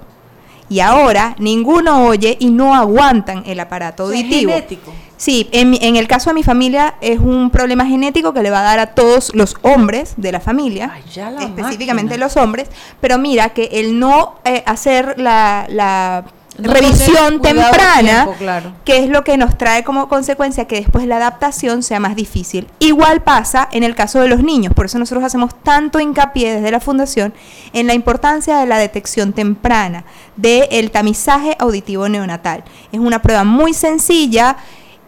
[0.67, 4.51] Y ahora ninguno oye y no aguantan el aparato O sea, es auditivo.
[4.51, 4.91] genético.
[5.15, 8.59] Sí, en, en el caso de mi familia es un problema genético que le va
[8.59, 12.25] a dar a todos los hombres de la familia, ya la específicamente máquina.
[12.25, 12.67] los hombres,
[12.99, 16.25] pero mira que el no eh, hacer la, la
[16.57, 18.71] No revisión temprana, tiempo, claro.
[18.85, 22.67] que es lo que nos trae como consecuencia que después la adaptación sea más difícil.
[22.79, 26.71] Igual pasa en el caso de los niños, por eso nosotros hacemos tanto hincapié desde
[26.71, 27.33] la Fundación
[27.73, 30.05] en la importancia de la detección temprana,
[30.37, 32.63] del tamizaje auditivo neonatal.
[32.91, 34.55] Es una prueba muy sencilla.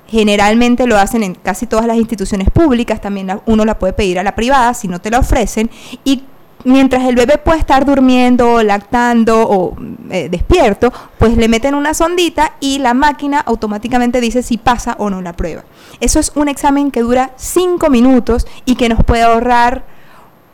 [0.10, 4.20] Generalmente lo hacen en casi todas las instituciones públicas, también la- uno la puede pedir
[4.20, 5.70] a la privada si no te la ofrecen.
[6.06, 6.24] Y
[6.68, 9.76] mientras el bebé puede estar durmiendo, lactando o
[10.12, 15.10] eh, despierto, pues le meten una sondita y la máquina automáticamente dice si pasa o
[15.10, 15.64] no la prueba.
[16.02, 19.97] Eso es un examen que dura cinco minutos y que nos puede ahorrar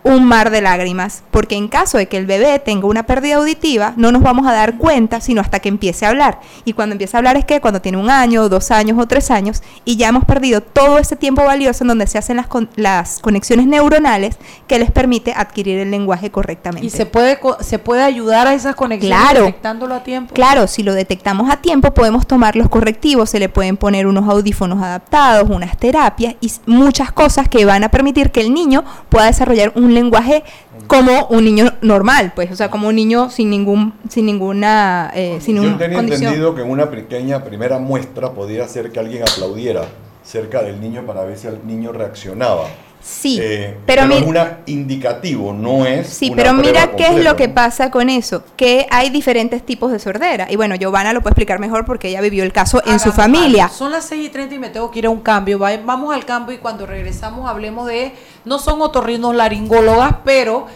[0.04, 3.94] un mar de lágrimas, porque en caso de que el bebé tenga una pérdida auditiva,
[3.96, 6.42] no nos vamos a dar cuenta sino hasta que empiece a hablar.
[6.66, 9.32] Y cuando empieza a hablar es que cuando tiene un año, dos años o tres
[9.32, 12.70] años, y ya hemos perdido todo ese tiempo valioso en donde se hacen las, con-
[12.76, 14.38] las conexiones neuronales
[14.68, 16.86] que les permite adquirir el lenguaje correctamente.
[16.86, 19.46] Y se puede, co- se puede ayudar a esas conexiones Claro.
[19.46, 20.34] detectándolo a tiempo.
[20.34, 24.28] Claro, si lo detectamos a tiempo podemos tomar los correctivos, se le pueden poner unos
[24.30, 29.28] audífonos adaptados, unas terapias y muchas cosas que van a permitir que el niño pueda
[29.28, 30.44] desarrollar un lenguaje
[30.88, 35.40] como un niño normal, pues, o sea, como un niño sin ningún, sin ninguna, eh,
[35.42, 36.28] sin Yo tenía condición.
[36.30, 39.84] entendido que en una pequeña primera muestra podía ser que alguien aplaudiera
[40.24, 42.66] cerca del niño para ver si el niño reaccionaba.
[43.06, 46.08] Sí, Eh, pero es mi- un indicativo, no es.
[46.08, 49.62] Sí, una pero mira qué es completa, lo que pasa con eso, que hay diferentes
[49.66, 50.48] tipos de sordera.
[50.50, 53.66] Y bueno, Giovanna lo puede explicar mejor porque ella vivió el caso en su familia.
[53.66, 53.76] algo.
[53.76, 55.60] Son las 6 y 30 y me tengo que ir a un cambio.
[55.60, 58.14] Va- Vamos al cambio y cuando regresamos hablemos de,
[58.46, 60.68] no son otorrinos laringólogas, pero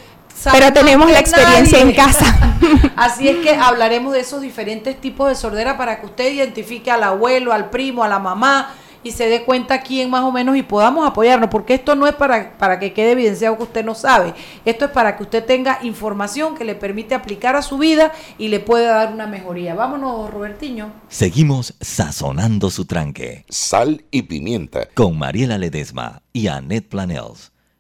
[0.52, 2.58] Pero tenemos la experiencia en casa.
[2.96, 7.04] Así es que hablaremos de esos diferentes tipos de sordera para que usted identifique al
[7.04, 8.70] abuelo, al primo, a la mamá
[9.04, 12.16] y se dé cuenta quién más o menos y podamos apoyarnos, porque esto no es
[12.16, 14.34] para, para que quede evidenciado que usted no sabe,
[14.66, 18.50] esto es para que usted tenga información que le permite aplicar a su vida y
[18.50, 19.76] le pueda dar una mejoría.
[19.76, 20.92] Vámonos, Robertiño.
[21.08, 23.46] Seguimos sazonando su tranque.
[23.50, 24.88] Sal y pimienta.
[24.94, 27.52] Con Mariela Ledesma y Annette Planels.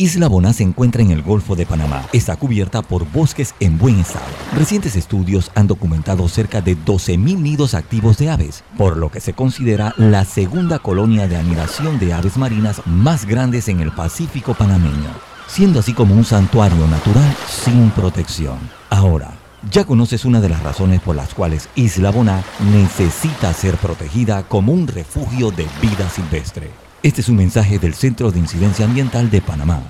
[0.00, 2.06] Isla Boná se encuentra en el Golfo de Panamá.
[2.12, 4.26] Está cubierta por bosques en buen estado.
[4.54, 9.32] Recientes estudios han documentado cerca de 12.000 nidos activos de aves, por lo que se
[9.32, 15.10] considera la segunda colonia de anidación de aves marinas más grandes en el Pacífico panameño,
[15.48, 18.58] siendo así como un santuario natural sin protección.
[18.90, 19.32] Ahora,
[19.68, 24.72] ya conoces una de las razones por las cuales Isla Boná necesita ser protegida como
[24.72, 26.87] un refugio de vida silvestre.
[27.02, 29.80] Este es un mensaje del Centro de Incidencia Ambiental de Panamá.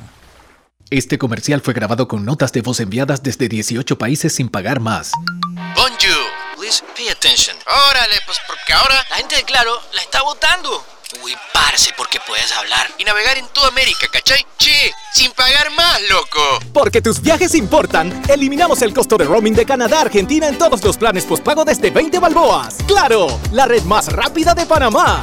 [0.90, 5.12] Este comercial fue grabado con notas de voz enviadas desde 18 países sin pagar más.
[5.74, 6.26] Bonjour,
[6.58, 7.56] please pay attention.
[7.90, 10.84] Órale, pues porque ahora la gente de Claro la está votando.
[11.24, 14.44] Uy, parce, porque puedes hablar y navegar en toda América, ¿cachai?
[14.58, 16.58] Che, sin pagar más, loco.
[16.74, 20.84] Porque tus viajes importan, eliminamos el costo de roaming de Canadá a Argentina en todos
[20.84, 22.76] los planes postpago desde 20 balboas.
[22.86, 23.40] ¡Claro!
[23.52, 25.22] La red más rápida de Panamá.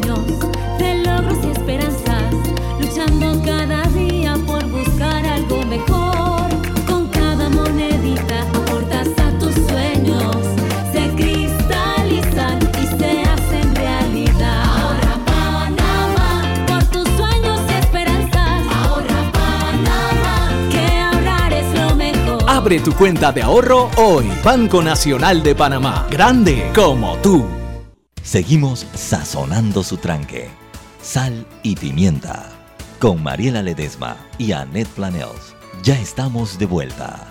[22.61, 24.31] Abre tu cuenta de ahorro hoy.
[24.43, 26.05] Banco Nacional de Panamá.
[26.11, 27.43] Grande como tú.
[28.21, 30.47] Seguimos sazonando su tranque.
[31.01, 32.51] Sal y pimienta.
[32.99, 35.55] Con Mariela Ledesma y Annette Planels.
[35.81, 37.30] Ya estamos de vuelta.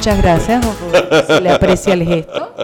[0.00, 1.26] Muchas gracias, don Roberto.
[1.26, 2.54] Se le aprecia el gesto.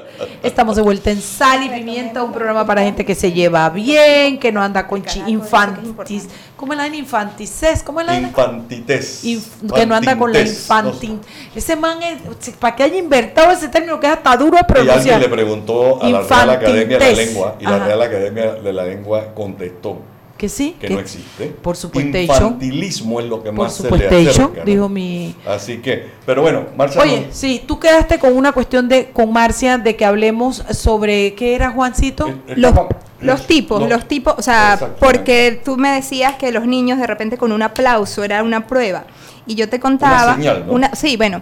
[0.43, 4.39] Estamos de vuelta en Sal y Pimienta, un programa para gente que se lleva bien,
[4.39, 6.29] que no anda con chi- infantis.
[6.57, 7.83] ¿Cómo es la de infantices?
[7.83, 9.23] ¿Cómo es la de Infantites.
[9.27, 11.21] Inf- que no anda con la infantin.
[11.55, 12.23] Ese man es,
[12.59, 15.21] para que haya inventado ese término que es hasta duro de Y alguien pronunciar.
[15.21, 17.13] le preguntó a la Real Academia de la.
[17.23, 17.79] Lengua y la.
[17.85, 19.99] Real Academia de la Lengua contestó
[20.37, 21.47] Que sí, que que- no existe.
[21.47, 22.19] por supuesto.
[22.19, 24.59] Infantilismo es lo que Por más se le supuesto, acerca.
[24.61, 24.65] ¿no?
[24.67, 27.01] dijo mi Así que, pero bueno, Marcia.
[27.01, 31.35] Oye, no- sí, tú quedaste con una cuestión de con Marcia de que hablemos sobre
[31.35, 32.33] qué era Juancito.
[32.55, 32.75] Los,
[33.21, 33.89] los tipos, no.
[33.89, 37.63] los tipos, o sea, porque tú me decías que los niños de repente con un
[37.63, 39.05] aplauso era una prueba.
[39.47, 40.35] Y yo te contaba.
[40.35, 40.73] señal, ¿no?
[40.75, 41.41] una- sí, bueno.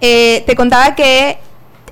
[0.00, 1.36] eh, te contaba que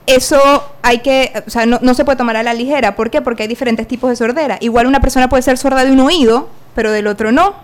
[0.09, 2.97] eso hay que, o sea, no, no se puede tomar a la ligera.
[2.97, 3.21] ¿Por qué?
[3.21, 4.57] Porque hay diferentes tipos de sordera.
[4.61, 7.55] Igual una persona puede ser sorda de un oído, pero del otro no.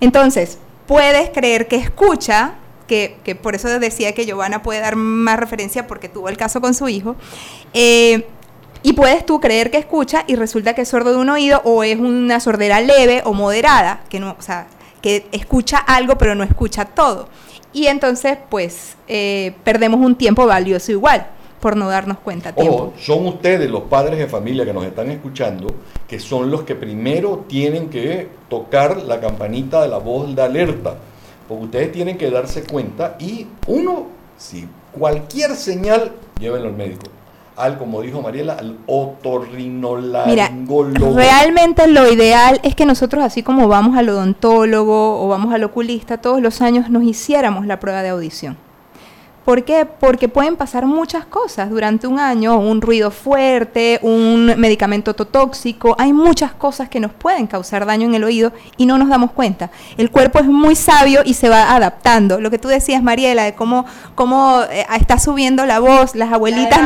[0.00, 2.54] Entonces, puedes creer que escucha,
[2.86, 6.62] que, que por eso decía que Giovanna puede dar más referencia porque tuvo el caso
[6.62, 7.16] con su hijo.
[7.74, 8.26] eh,
[8.82, 11.84] y puedes tú creer que escucha y resulta que es sordo de un oído o
[11.84, 14.68] es una sordera leve o moderada, que no, o sea,
[15.02, 17.28] que escucha algo pero no escucha todo.
[17.74, 21.26] Y entonces, pues, eh, perdemos un tiempo valioso igual
[21.60, 22.74] por no darnos cuenta a tiempo.
[22.74, 25.68] Ojo, son ustedes los padres de familia que nos están escuchando,
[26.08, 30.96] que son los que primero tienen que tocar la campanita de la voz de alerta,
[31.46, 37.06] porque ustedes tienen que darse cuenta y uno, si cualquier señal, llévenlo al médico.
[37.56, 38.78] al, como dijo Mariela, al
[40.26, 41.14] Mira, otorrinolaringólogo.
[41.14, 46.18] realmente lo ideal es que nosotros, así como vamos al odontólogo o vamos al oculista,
[46.18, 48.56] todos los años nos hiciéramos la prueba de audición.
[49.50, 49.84] ¿Por qué?
[49.84, 56.12] Porque pueden pasar muchas cosas durante un año, un ruido fuerte, un medicamento totóxico, hay
[56.12, 59.72] muchas cosas que nos pueden causar daño en el oído y no nos damos cuenta.
[59.96, 62.40] El cuerpo es muy sabio y se va adaptando.
[62.40, 66.78] Lo que tú decías, Mariela, de cómo, cómo eh, está subiendo la voz, las abuelitas...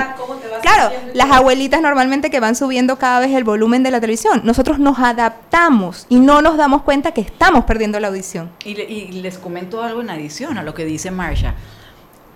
[0.62, 4.40] Claro, las abuelitas normalmente que van subiendo cada vez el volumen de la televisión.
[4.42, 8.50] Nosotros nos adaptamos y no nos damos cuenta que estamos perdiendo la audición.
[8.64, 11.54] Y, le- y les comento algo en adición a lo que dice Marsha.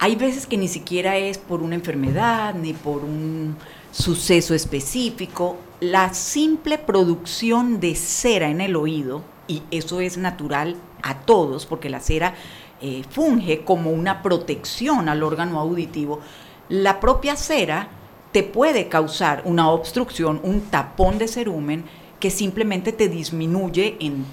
[0.00, 3.56] Hay veces que ni siquiera es por una enfermedad ni por un
[3.90, 5.56] suceso específico.
[5.80, 11.90] La simple producción de cera en el oído, y eso es natural a todos, porque
[11.90, 12.34] la cera
[12.80, 16.20] eh, funge como una protección al órgano auditivo,
[16.68, 17.88] la propia cera
[18.30, 21.84] te puede causar una obstrucción, un tapón de cerumen
[22.20, 24.24] que simplemente te disminuye en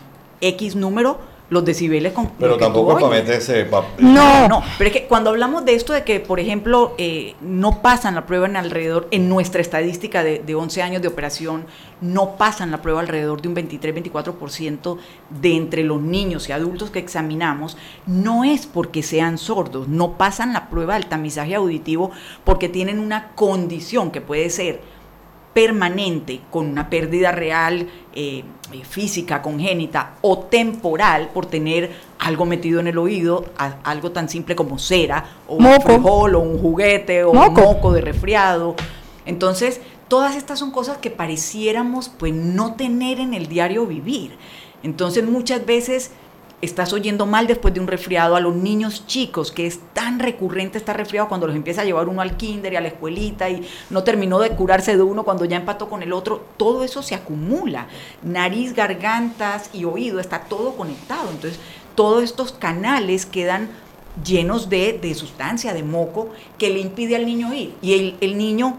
[0.42, 5.06] X número los decibeles con Pero tampoco para meterse pa- No, no, pero es que
[5.06, 9.08] cuando hablamos de esto de que, por ejemplo, eh, no pasan la prueba en alrededor,
[9.12, 11.66] en nuestra estadística de, de 11 años de operación,
[12.02, 14.98] no pasan la prueba alrededor de un 23-24%
[15.42, 20.54] de entre los niños y adultos que examinamos, no es porque sean sordos, no pasan
[20.54, 22.12] la prueba del tamizaje auditivo
[22.44, 24.82] porque tienen una condición que puede ser
[25.56, 28.44] permanente con una pérdida real eh,
[28.74, 34.28] eh, física, congénita o temporal por tener algo metido en el oído, a- algo tan
[34.28, 37.62] simple como cera o un frijol o un juguete o Moco.
[37.62, 38.76] un moco de resfriado.
[39.26, 39.80] Entonces,
[40.10, 44.36] todas estas son cosas que pareciéramos pues no tener en el diario vivir.
[44.84, 46.12] Entonces, muchas veces
[46.66, 50.78] estás oyendo mal después de un resfriado a los niños chicos, que es tan recurrente
[50.78, 53.66] estar resfriado cuando los empieza a llevar uno al kinder y a la escuelita y
[53.90, 57.16] no terminó de curarse de uno cuando ya empató con el otro, todo eso se
[57.16, 57.88] acumula.
[58.24, 61.30] Nariz, gargantas y oído, está todo conectado.
[61.32, 61.60] Entonces,
[61.96, 63.70] todos estos canales quedan
[64.24, 67.74] llenos de, de sustancia, de moco, que le impide al niño ir.
[67.82, 68.78] Y el, el niño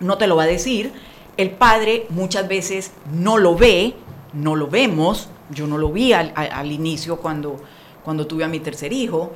[0.00, 0.92] no te lo va a decir,
[1.36, 3.94] el padre muchas veces no lo ve,
[4.32, 7.56] no lo vemos, yo no lo vi al, inicio cuando,
[8.04, 9.32] cuando tuve a mi tercer hijo,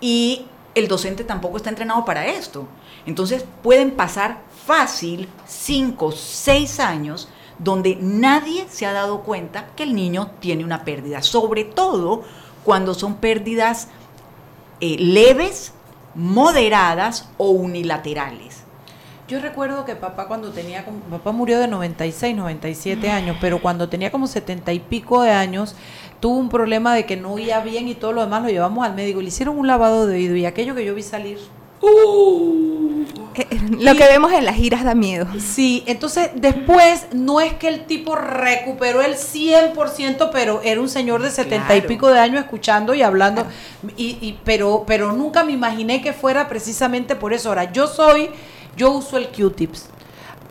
[0.00, 2.66] y el docente tampoco está entrenado para esto.
[3.06, 9.94] Entonces pueden pasar fácil 5, 6 años donde nadie se ha dado cuenta que el
[9.94, 12.22] niño tiene una pérdida, sobre todo
[12.64, 13.88] cuando son pérdidas
[14.80, 15.72] eh, leves,
[16.14, 18.61] moderadas o unilaterales.
[19.32, 23.88] Yo recuerdo que papá cuando tenía como, papá murió de 96, 97 años, pero cuando
[23.88, 25.74] tenía como 70 y pico de años,
[26.20, 28.94] tuvo un problema de que no oía bien y todo lo demás lo llevamos al
[28.94, 29.22] médico.
[29.22, 31.38] Le hicieron un lavado de oído y aquello que yo vi salir.
[33.80, 35.26] Lo que vemos en las giras da miedo.
[35.40, 41.22] Sí, entonces después no es que el tipo recuperó el 100%, pero era un señor
[41.22, 41.88] de 70 y Claro.
[41.88, 43.46] pico de años escuchando y hablando,
[43.96, 47.48] y, y- pero, pero nunca me imaginé que fuera precisamente por eso.
[47.48, 48.28] Ahora, yo soy,
[48.76, 49.86] yo uso el Q-tips,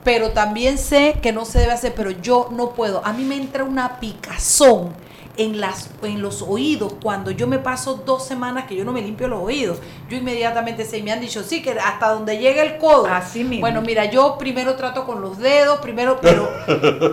[0.04, 3.06] pero también sé que no se debe hacer, pero yo no puedo.
[3.06, 4.94] A mí me entra una picazón
[5.38, 9.02] en, las, en los oídos cuando yo me paso dos semanas que yo no me
[9.02, 9.80] limpio los oídos.
[10.10, 13.08] Yo inmediatamente sé, me han dicho, sí, que hasta donde llega el codo.
[13.08, 13.62] Así mismo.
[13.62, 16.50] Bueno, mira, yo primero trato con los dedos, primero, pero,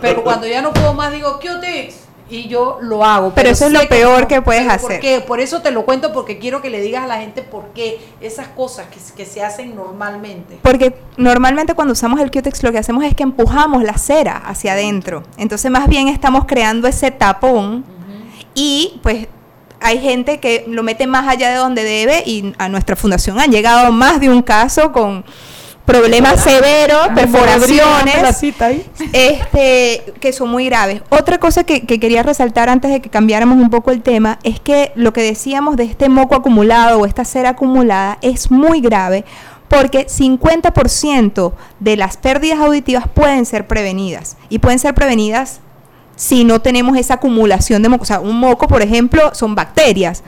[0.01, 2.08] pero cuando ya no puedo más digo, Q-tips.
[2.31, 3.33] Y yo lo hago.
[3.35, 5.01] Pero eso es lo peor que puedes ¿por hacer.
[5.01, 5.21] qué?
[5.21, 8.01] Por eso te lo cuento, porque quiero que le digas a la gente por qué
[8.21, 10.59] esas cosas que, que se hacen normalmente.
[10.63, 14.73] Porque normalmente cuando usamos el Q-Tex lo que hacemos es que empujamos la cera hacia
[14.73, 15.23] adentro.
[15.37, 17.85] Entonces más bien estamos creando ese tapón
[18.55, 19.29] y pues
[19.81, 23.51] hay gente que lo mete más allá de donde debe y a nuestra fundación han
[23.51, 25.25] llegado más de un caso con
[25.89, 28.45] problemas severos, perforaciones,
[29.15, 31.01] este, que son muy graves.
[31.09, 34.61] Otra cosa que, que quería resaltar antes de que cambiáramos un poco el tema es
[34.61, 39.25] que lo que decíamos de este moco acumulado o esta cera acumulada es muy grave
[39.69, 45.61] porque 50% de las pérdidas auditivas pueden ser prevenidas y pueden ser prevenidas
[46.17, 48.03] si no tenemos esa acumulación de moco.
[48.03, 50.23] O sea, un moco, por ejemplo, son bacterias.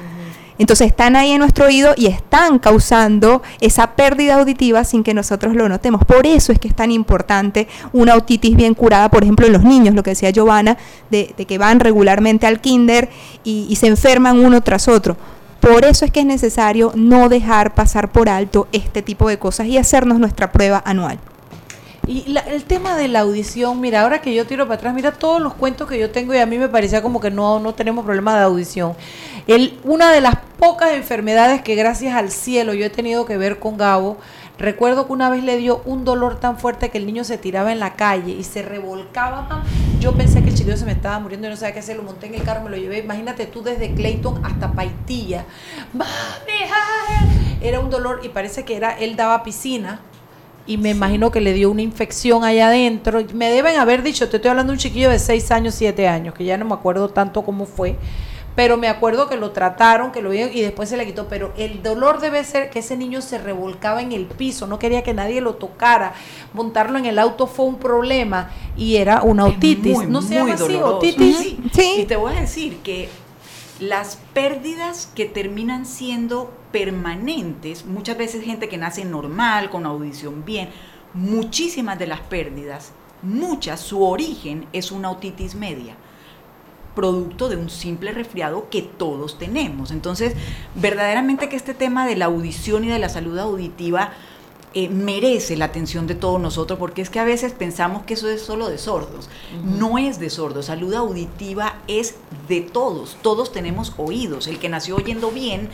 [0.60, 5.56] Entonces están ahí en nuestro oído y están causando esa pérdida auditiva sin que nosotros
[5.56, 6.04] lo notemos.
[6.04, 9.64] Por eso es que es tan importante una otitis bien curada, por ejemplo, en los
[9.64, 10.76] niños, lo que decía Giovanna,
[11.10, 13.08] de, que van regularmente al kinder
[13.42, 15.16] y se enferman uno tras otro.
[15.60, 19.66] Por eso es que es necesario no dejar pasar por alto este tipo de cosas
[19.66, 21.18] y hacernos nuestra prueba anual.
[22.10, 25.12] Y la- el tema de la audición, mira, ahora que yo tiro para atrás, mira
[25.12, 27.72] todos los cuentos que yo tengo y a mí me parecía como que no, no
[27.72, 28.94] tenemos problema de audición.
[29.84, 33.76] Una de las pocas enfermedades que gracias al cielo yo he tenido que ver con
[33.76, 34.16] Gabo,
[34.58, 37.70] recuerdo que una vez le dio un dolor tan fuerte que el niño se tiraba
[37.70, 39.62] en la calle y se revolcaba.
[40.00, 42.02] Yo pensé que el chiquillo se me estaba muriendo y no sabía qué hacer, lo
[42.02, 42.98] monté en el carro, me lo llevé.
[42.98, 45.44] Imagínate tú desde Clayton hasta Paitilla.
[47.62, 50.00] Era un dolor y parece que era, él daba piscina
[50.70, 53.20] y me imagino que le dio una infección allá adentro.
[53.34, 56.32] Me deben haber dicho, te estoy hablando de un chiquillo de 6 años, 7 años,
[56.32, 57.96] que ya no me acuerdo tanto cómo fue,
[58.54, 61.26] pero me acuerdo que lo trataron, que lo vieron y después se le quitó.
[61.26, 65.02] Pero el dolor debe ser que ese niño se revolcaba en el piso, no quería
[65.02, 66.14] que nadie lo tocara.
[66.52, 69.96] Montarlo en el auto fue un problema y era una otitis.
[69.96, 70.98] muy, no se llama así, doloroso.
[70.98, 71.56] otitis.
[71.72, 71.94] Sí.
[71.98, 73.08] Y te voy a decir que
[73.80, 80.68] las pérdidas que terminan siendo permanentes, muchas veces gente que nace normal, con audición bien,
[81.14, 85.96] muchísimas de las pérdidas, muchas, su origen es una otitis media
[86.94, 89.90] producto de un simple resfriado que todos tenemos.
[89.90, 90.34] Entonces,
[90.74, 94.12] verdaderamente que este tema de la audición y de la salud auditiva
[94.72, 98.28] eh, merece la atención de todos nosotros, porque es que a veces pensamos que eso
[98.28, 99.28] es solo de sordos.
[99.64, 102.14] No es de sordos, salud auditiva es
[102.48, 104.46] de todos, todos tenemos oídos.
[104.46, 105.68] El que nació oyendo bien,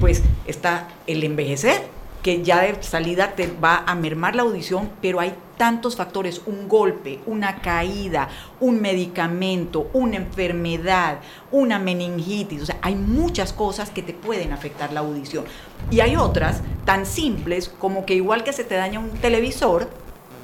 [0.00, 1.88] pues está el envejecer,
[2.26, 6.68] que ya de salida te va a mermar la audición, pero hay tantos factores, un
[6.68, 11.20] golpe, una caída, un medicamento, una enfermedad,
[11.52, 15.44] una meningitis, o sea, hay muchas cosas que te pueden afectar la audición.
[15.88, 19.88] Y hay otras tan simples como que igual que se te daña un televisor,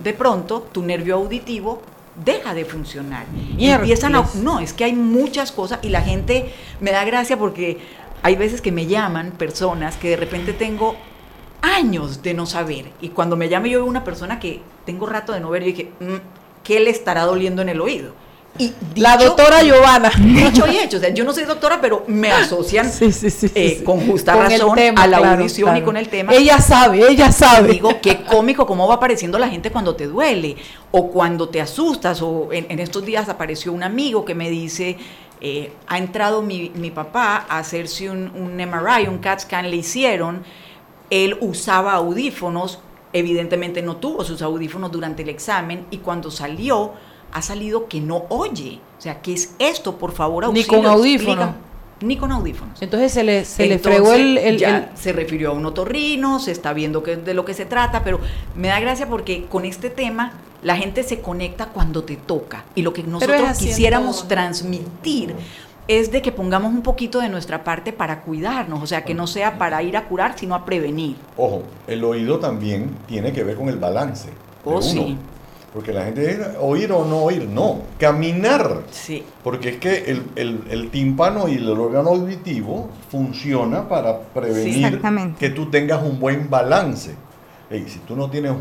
[0.04, 1.82] de pronto tu nervio auditivo
[2.24, 3.26] deja de funcionar.
[3.58, 7.36] Y empiezan a, no, es que hay muchas cosas y la gente me da gracia
[7.36, 7.78] porque
[8.22, 10.94] hay veces que me llaman personas que de repente tengo
[11.62, 12.86] años de no saber.
[13.00, 15.66] Y cuando me llame yo veo una persona que tengo rato de no ver, yo
[15.68, 16.16] dije, "Mm,
[16.62, 18.12] ¿qué le estará doliendo en el oído?
[18.58, 20.10] Y La doctora Giovanna.
[20.18, 22.90] Dicho y hecho, o sea, yo no soy doctora, pero me asocian
[23.54, 25.84] eh, con justa Con razón tema, a la claro, audición y claro.
[25.86, 26.34] con el tema.
[26.34, 27.72] Ella sabe, ella sabe.
[27.72, 30.56] Digo, qué cómico cómo va apareciendo la gente cuando te duele
[30.90, 32.20] o cuando te asustas.
[32.20, 34.98] O en, en estos días apareció un amigo que me dice,
[35.40, 39.76] eh, ha entrado mi, mi papá a hacerse un, un MRI, un CAT scan, le
[39.76, 40.44] hicieron.
[41.11, 42.78] Él usaba audífonos,
[43.12, 46.92] evidentemente no tuvo sus audífonos durante el examen y cuando salió,
[47.32, 48.80] ha salido que no oye.
[48.98, 49.96] O sea, ¿qué es esto?
[49.98, 51.32] Por favor, Ni auxilio, con audífono.
[51.32, 51.72] explícame.
[52.03, 52.82] Ni con audífonos.
[52.82, 54.36] Entonces se le, se le fregó el...
[54.38, 57.55] el- ya el- se refirió a un otorrino, se está viendo que, de lo que
[57.55, 58.18] se trata, pero
[58.57, 60.32] me da gracia porque con este tema
[60.64, 62.64] la gente se conecta cuando te toca.
[62.74, 65.34] Y lo que nosotros quisiéramos transmitir
[65.88, 69.26] es de que pongamos un poquito de nuestra parte para cuidarnos, o sea, que no
[69.26, 71.16] sea para ir a curar, sino a prevenir.
[71.36, 74.28] Ojo, el oído también tiene que ver con el balance.
[74.28, 74.82] de Oh, uno.
[74.82, 75.16] sí.
[75.74, 78.82] Porque la gente dice, oír o no oír, no, caminar.
[78.90, 79.24] Sí.
[79.42, 85.00] Porque es que el, el- el tímpano y el órgano auditivo funciona para prevenir
[85.38, 87.14] que tú tengas un buen balance.
[87.70, 88.52] Ey, si tú no tienes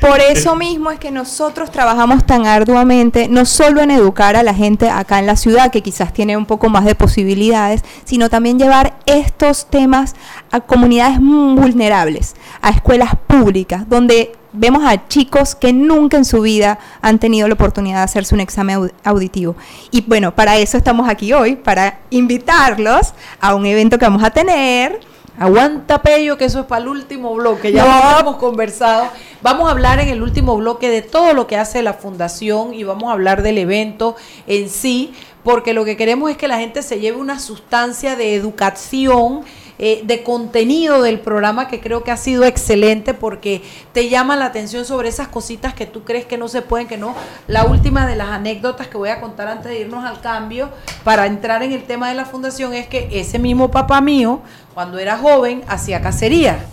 [0.00, 4.52] por eso mismo es que nosotros trabajamos tan arduamente, no solo en educar a la
[4.54, 8.58] gente acá en la ciudad, que quizás tiene un poco más de posibilidades, sino también
[8.58, 10.14] llevar estos temas
[10.50, 16.78] a comunidades vulnerables, a escuelas públicas, donde vemos a chicos que nunca en su vida
[17.02, 19.54] han tenido la oportunidad de hacerse un examen au- auditivo.
[19.90, 24.30] Y bueno, para eso estamos aquí hoy, para invitarlos a un evento que vamos a
[24.30, 25.00] tener.
[25.38, 28.12] Aguanta Pello, que eso es para el último bloque, ya No.
[28.12, 29.08] lo hemos conversado.
[29.42, 32.84] Vamos a hablar en el último bloque de todo lo que hace la fundación y
[32.84, 34.16] vamos a hablar del evento
[34.46, 35.12] en sí,
[35.44, 39.42] porque lo que queremos es que la gente se lleve una sustancia de educación,
[39.78, 43.62] eh, de contenido del programa que creo que ha sido excelente porque
[43.92, 46.96] te llama la atención sobre esas cositas que tú crees que no se pueden, que
[46.96, 47.14] no.
[47.46, 50.70] La última de las anécdotas que voy a contar antes de irnos al cambio
[51.04, 54.40] para entrar en el tema de la fundación es que ese mismo papá mío,
[54.74, 56.64] cuando era joven, hacía cacería.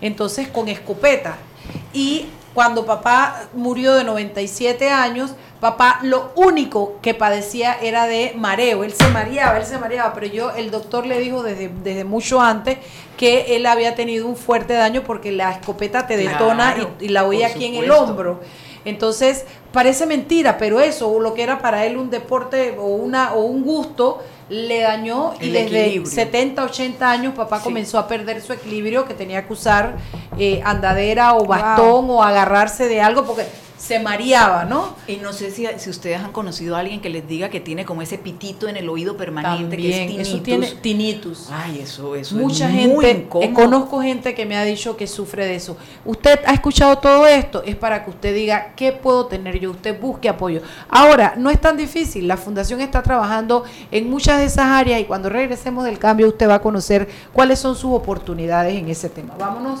[0.00, 1.36] Entonces con escopeta.
[1.92, 8.84] Y cuando papá murió de 97 años, papá lo único que padecía era de mareo.
[8.84, 12.40] Él se mareaba, él se mareaba, pero yo, el doctor le dijo desde, desde mucho
[12.40, 12.78] antes
[13.16, 17.08] que él había tenido un fuerte daño porque la escopeta te detona Claro, y, y
[17.08, 18.40] la oía aquí en el hombro.
[18.84, 23.42] Entonces, parece mentira, pero eso, lo que era para él un deporte o, una, o
[23.42, 24.20] un gusto,
[24.52, 26.12] le dañó y El desde equilibrio.
[26.12, 27.64] 70, 80 años papá Sí.
[27.64, 29.96] comenzó a perder su equilibrio, que tenía que usar
[30.38, 33.46] eh, andadera o bastón o agarrarse de algo, porque
[33.82, 34.94] se mareaba, ¿no?
[35.08, 37.84] Y no sé si, si ustedes han conocido a alguien que les diga que tiene
[37.84, 40.28] como ese pitito en el oído permanente, que es También, tinnitus.
[40.28, 41.48] eso tiene tinnitus.
[41.50, 43.50] Ay, eso, eso Mucha es muy gente, incómodo.
[43.50, 45.76] eh, conozco gente que me ha dicho que sufre de eso.
[46.04, 50.00] Usted ha escuchado todo esto, es para que usted diga qué puedo tener yo, usted
[50.00, 50.62] busque apoyo.
[50.88, 55.04] Ahora, no es tan difícil, la fundación está trabajando en muchas de esas áreas y
[55.06, 59.34] cuando regresemos del cambio usted va a conocer cuáles son sus oportunidades en ese tema.
[59.36, 59.80] Vámonos.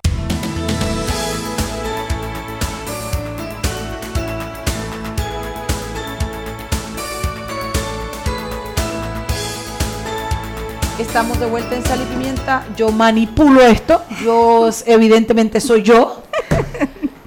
[11.01, 12.63] Estamos de vuelta en Sal y Pimienta.
[12.77, 14.03] Yo manipulo esto.
[14.23, 16.21] Yo, evidentemente, soy yo.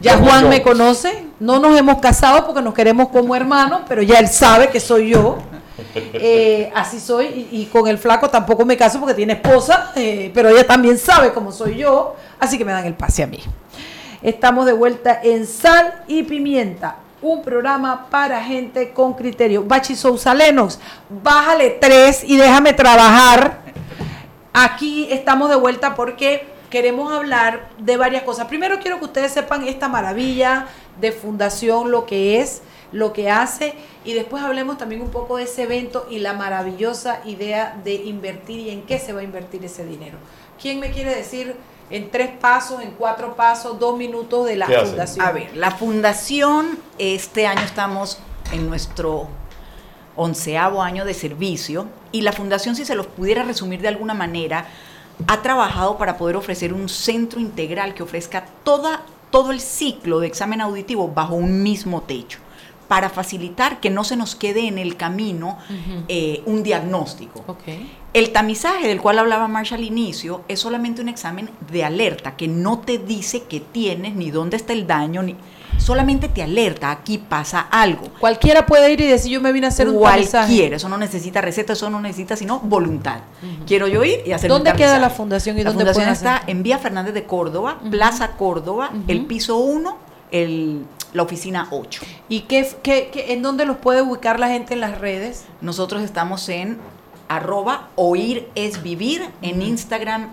[0.01, 1.27] Ya Juan me conoce.
[1.41, 5.11] No nos hemos casado porque nos queremos como hermanos, pero ya él sabe que soy
[5.11, 5.39] yo.
[5.97, 7.49] Eh, así soy.
[7.51, 10.97] Y, y con el flaco tampoco me caso porque tiene esposa, eh, pero ella también
[10.97, 12.14] sabe cómo soy yo.
[12.39, 13.41] Así que me dan el pase a mí.
[14.22, 19.64] Estamos de vuelta en Sal y Pimienta, un programa para gente con criterio.
[19.64, 23.62] Bachi Sousa Lenos, bájale tres y déjame trabajar.
[24.53, 28.47] Aquí estamos de vuelta porque queremos hablar de varias cosas.
[28.47, 30.66] Primero quiero que ustedes sepan esta maravilla
[31.01, 32.61] de fundación, lo que es,
[32.93, 37.20] lo que hace, y después hablemos también un poco de ese evento y la maravillosa
[37.25, 40.18] idea de invertir y en qué se va a invertir ese dinero.
[40.61, 41.57] ¿Quién me quiere decir
[41.91, 45.26] en tres pasos, en cuatro pasos, dos minutos de la fundación?
[45.26, 48.18] A ver, la fundación, este año estamos
[48.53, 49.28] en nuestro
[50.16, 54.66] onceavo año de servicio y la fundación, si se los pudiera resumir de alguna manera,
[55.26, 60.26] ha trabajado para poder ofrecer un centro integral que ofrezca toda, todo el ciclo de
[60.26, 62.39] examen auditivo bajo un mismo techo
[62.95, 65.59] para facilitar que no se nos quede en el camino
[66.07, 67.45] eh, un diagnóstico.
[68.12, 72.47] El tamizaje del cual hablaba Marshall al inicio es solamente un examen de alerta que
[72.47, 75.34] no te dice qué tienes, ni dónde está el daño, ni
[75.76, 78.05] solamente te alerta, aquí pasa algo.
[78.20, 80.47] Cualquiera puede ir y decir yo me vine a hacer un tamizaje.
[80.47, 83.22] Cualquiera, eso no necesita receta, eso no necesita sino voluntad.
[83.66, 85.01] Quiero yo ir y hacer ¿Dónde un queda tamizaje.
[85.01, 86.51] la fundación y la dónde fundación está hacer?
[86.51, 89.99] en Vía Fernández de Córdoba, Plaza Córdoba, el piso 1,
[90.30, 90.84] el,
[91.15, 92.03] la oficina 8.
[92.29, 95.47] ¿Y qué, qué- qué- en dónde los puede ubicar la gente en las redes?
[95.62, 96.79] Nosotros estamos en
[97.29, 100.29] arroba oír es vivir en Instagram,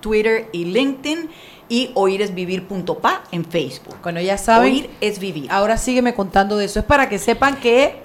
[0.00, 1.28] Twitter y LinkedIn
[1.68, 3.96] y oíresvivir.pa en Facebook.
[4.02, 4.72] Bueno, ya saben.
[4.72, 5.48] Oír es vivir.
[5.50, 6.78] Ahora sígueme contando de eso.
[6.80, 8.02] Es para que sepan que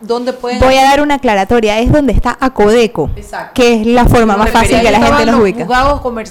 [0.00, 3.52] ¿Dónde pueden Voy a dar una aclaratoria, es donde está Acodeco, Exacto.
[3.54, 5.66] que es la forma más fácil que la gente los ubica.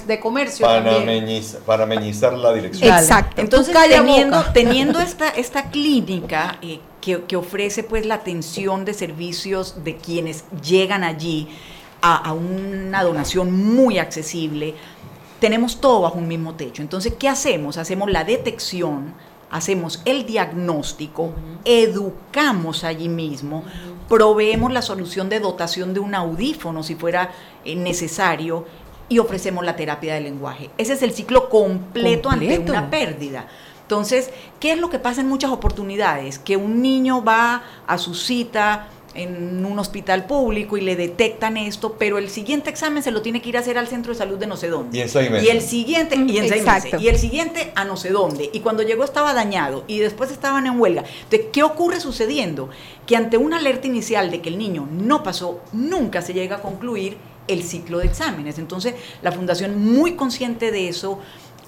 [0.06, 1.26] de comercio Para, también.
[1.26, 2.92] meñiz- para meñizar la dirección.
[2.92, 3.40] Exacto.
[3.40, 3.74] Entonces,
[4.38, 4.50] boca.
[4.54, 10.44] teniendo esta, esta clínica eh, que, que ofrece pues la atención de servicios de quienes
[10.62, 11.48] llegan allí
[12.00, 14.74] a, a una donación muy accesible,
[15.40, 16.80] tenemos todo bajo un mismo techo.
[16.82, 17.76] Entonces, ¿qué hacemos?
[17.76, 19.14] Hacemos la detección,
[19.54, 21.32] hacemos el diagnóstico,
[21.64, 23.62] educamos allí mismo,
[24.08, 27.30] proveemos la solución de dotación de un audífono si fuera
[27.64, 28.66] eh, necesario
[29.08, 30.70] y ofrecemos la terapia del lenguaje.
[30.76, 32.72] Ese es el ciclo completo, ante Completo.
[32.72, 33.46] una pérdida.
[33.82, 36.40] Entonces, ¿qué es lo que pasa en muchas oportunidades?
[36.40, 41.96] Que un niño va a su cita en un hospital público y le detectan esto,
[41.98, 44.38] pero el siguiente examen se lo tiene que ir a hacer al centro de salud
[44.38, 44.98] de no sé dónde.
[44.98, 45.46] Y en seis meses.
[45.46, 47.00] Y el siguiente, y en seis meses.
[47.00, 48.50] Y el siguiente a no sé dónde.
[48.52, 49.84] Y cuando llegó estaba dañado.
[49.86, 51.04] Y después estaban en huelga.
[51.24, 52.70] Entonces, ¿qué ocurre sucediendo?
[53.06, 56.62] Que ante una alerta inicial de que el niño no pasó, nunca se llega a
[56.62, 58.58] concluir el ciclo de exámenes.
[58.58, 61.20] Entonces, la Fundación, muy consciente de eso,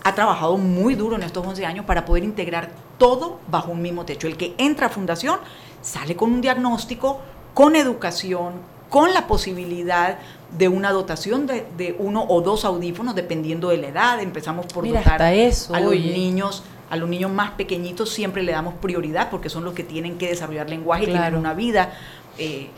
[0.02, 4.04] ha trabajado muy duro en estos 11 años para poder integrar todo bajo un mismo
[4.04, 4.26] techo.
[4.26, 5.40] El que entra a Fundación
[5.82, 7.20] sale con un diagnóstico,
[7.56, 8.52] con educación,
[8.90, 10.18] con la posibilidad
[10.58, 14.20] de una dotación de, de uno o dos audífonos, dependiendo de la edad.
[14.20, 16.12] Empezamos por Mira, dotar eso, a los oye.
[16.12, 16.62] niños.
[16.90, 20.28] A los niños más pequeñitos siempre le damos prioridad porque son los que tienen que
[20.28, 21.22] desarrollar lenguaje y Claro.
[21.24, 21.94] tienen una vida
[22.38, 22.68] eh,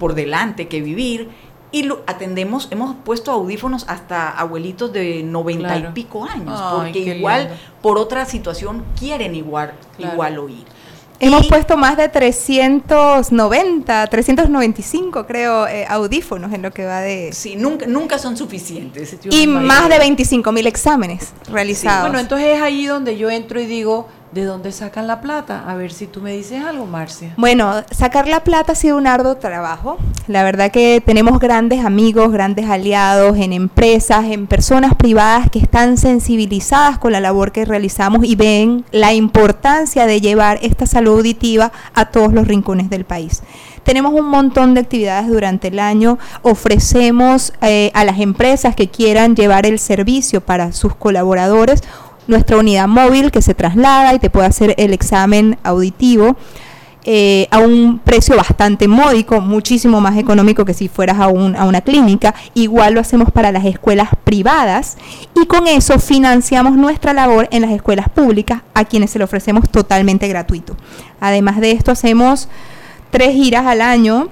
[0.00, 1.28] por delante que vivir.
[1.70, 5.88] Y lo atendemos, hemos puesto audífonos hasta abuelitos de 90 Claro.
[5.90, 7.56] y pico años, Ay, porque igual lindo.
[7.82, 10.12] por otra situación quieren igual, Claro.
[10.12, 10.64] igual oír.
[11.20, 17.32] Hemos puesto más de 390, 395 creo, eh, audífonos en lo que va de...
[17.32, 19.16] Sí, nunca, nunca son suficientes.
[19.30, 22.02] Y más de 25 mil exámenes realizados.
[22.02, 25.64] Bueno, entonces es ahí donde yo entro y digo, ¿de dónde sacan la plata?
[25.66, 27.34] A ver si tú me dices algo, Marcia.
[27.36, 29.96] Bueno, sacar la plata ha sido un arduo trabajo.
[30.26, 35.96] La verdad que tenemos grandes amigos, grandes aliados en empresas, en personas privadas que están
[35.96, 41.70] sensibilizadas con la labor que realizamos y ven la importancia de llevar esta salud auditiva
[41.94, 43.42] a todos los rincones del país.
[43.84, 46.18] Tenemos un montón de actividades durante el año.
[46.40, 51.82] Ofrecemos eh, a las empresas que quieran llevar el servicio para sus colaboradores
[52.26, 56.36] nuestra unidad móvil que se traslada y te puede hacer el examen auditivo
[57.06, 61.66] eh, a un precio bastante módico, muchísimo más económico que si fueras a, un- a
[61.66, 62.34] una clínica.
[62.54, 64.96] Igual lo hacemos para las escuelas privadas
[65.34, 69.68] y con eso financiamos nuestra labor en las escuelas públicas a quienes se le ofrecemos
[69.70, 70.76] totalmente gratuito.
[71.20, 72.48] Además de esto hacemos
[73.10, 74.28] tres giras al año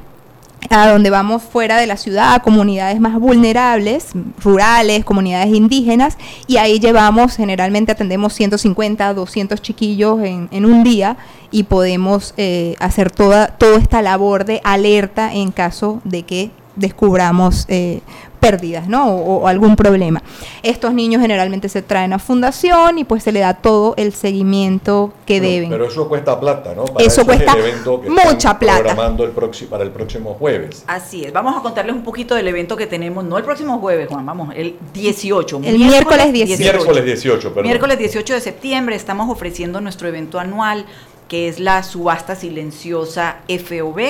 [0.71, 6.57] a donde vamos fuera de la ciudad, a comunidades más vulnerables, rurales, comunidades indígenas, y
[6.57, 11.17] ahí llevamos, generalmente atendemos 150, 200 chiquillos en, en un día
[11.51, 17.67] y podemos eh, hacer toda, toda esta labor de alerta en caso de que descubramos
[17.69, 18.01] eh,
[18.43, 19.07] pérdidas ¿no?
[19.14, 20.20] o, o algún problema.
[20.64, 25.12] Estos niños generalmente se traen a fundación y pues se le da todo el seguimiento
[25.26, 25.70] que Pero- deben.
[25.70, 26.84] Pero eso cuesta plata, ¿no?
[26.86, 28.78] Para Eso es cuesta el evento que mucha están plata.
[28.80, 30.82] Programando el próximo, para el próximo jueves.
[30.88, 34.09] Así es, vamos a contarles un poquito del evento que tenemos, no el próximo jueves,
[34.09, 35.61] Juan, vamos, el 18.
[35.64, 36.59] El miércoles 18.
[36.62, 37.62] Miércoles 18, perdón.
[37.68, 40.84] Miércoles 18 de septiembre estamos ofreciendo nuestro evento anual,
[41.28, 44.01] que es la subasta silenciosa FOB,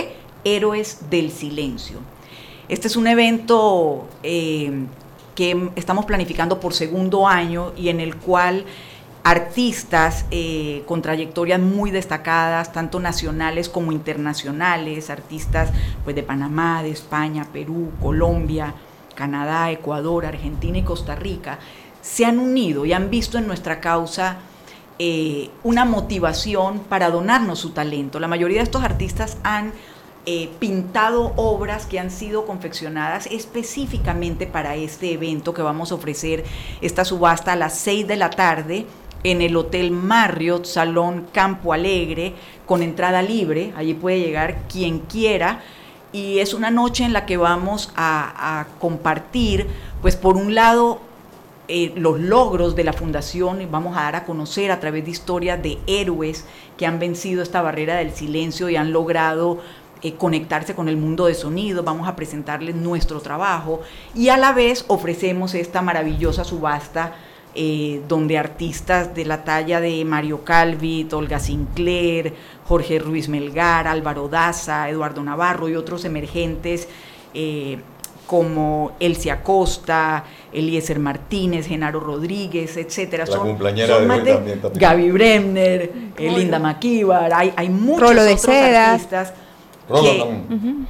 [0.45, 1.99] Héroes del Silencio.
[2.73, 4.87] Este es un evento eh,
[5.35, 8.65] que estamos planificando por segundo año y en el cual
[9.25, 15.69] artistas eh, con trayectorias muy destacadas, tanto nacionales como internacionales, artistas
[16.05, 18.73] pues, de Panamá, de España, Perú, Colombia,
[19.15, 21.59] Canadá, Ecuador, Argentina y Costa Rica,
[22.01, 24.39] se han unido y han visto en nuestra causa
[24.99, 28.19] eh, una motivación para donarnos su talento.
[28.19, 29.75] La mayoría de estos artistas han
[30.25, 36.45] eh, pintado obras que han sido confeccionadas específicamente para este evento que vamos a ofrecer
[36.81, 38.87] esta subasta a las 6 de la tarde
[39.25, 42.35] en el Hotel Marriott Salón Campo Alegre
[42.67, 43.73] con entrada libre.
[43.77, 45.61] Allí puede llegar quien quiera
[46.13, 49.67] y es una noche en la que vamos a, compartir,
[50.03, 51.01] pues por un lado,
[51.69, 55.11] eh, los logros de la fundación y vamos a dar a conocer a través de
[55.11, 56.45] historias de héroes
[56.77, 59.61] que han vencido esta barrera del silencio y han logrado
[60.03, 63.81] eh, conectarse con el mundo de sonido, vamos a presentarles nuestro trabajo
[64.15, 67.15] y a la vez ofrecemos esta maravillosa subasta
[67.55, 72.33] eh, donde artistas de la talla de Mario Calvit, Olga Sinclair,
[72.65, 76.89] Jorge Ruiz Melgar, Álvaro Daza, Eduardo Navarro y otros emergentes
[77.35, 77.79] eh,
[78.27, 83.27] como Elsie Acosta, Eliezer Martínez, Genaro Rodríguez, etcétera.
[83.27, 84.81] La cumpleañera de más también, también.
[84.81, 88.95] Gaby Bremner, eh, Linda Maquíbar, hay, hay muchos Rolo de otros Seda.
[88.95, 89.35] artistas
[89.89, 90.85] que,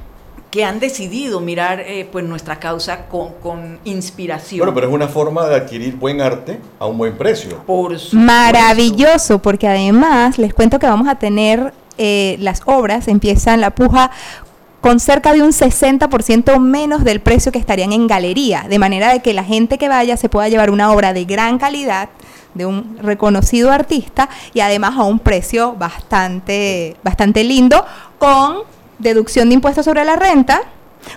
[0.53, 4.59] que han decidido mirar eh, pues nuestra causa con, con inspiración.
[4.59, 7.63] Bueno, pero es una forma de adquirir buen arte a un buen precio.
[7.65, 13.71] Por Maravilloso, porque además les cuento que vamos a tener eh, las obras, empiezan la
[13.71, 14.11] puja
[14.79, 19.21] con cerca de un 60% menos del precio que estarían en galería, de manera de
[19.21, 22.09] que la gente que vaya se pueda llevar una obra de gran calidad
[22.53, 27.83] de un reconocido artista y además a un precio bastante bastante lindo
[28.19, 28.57] con
[29.03, 30.61] deducción de impuestos sobre la renta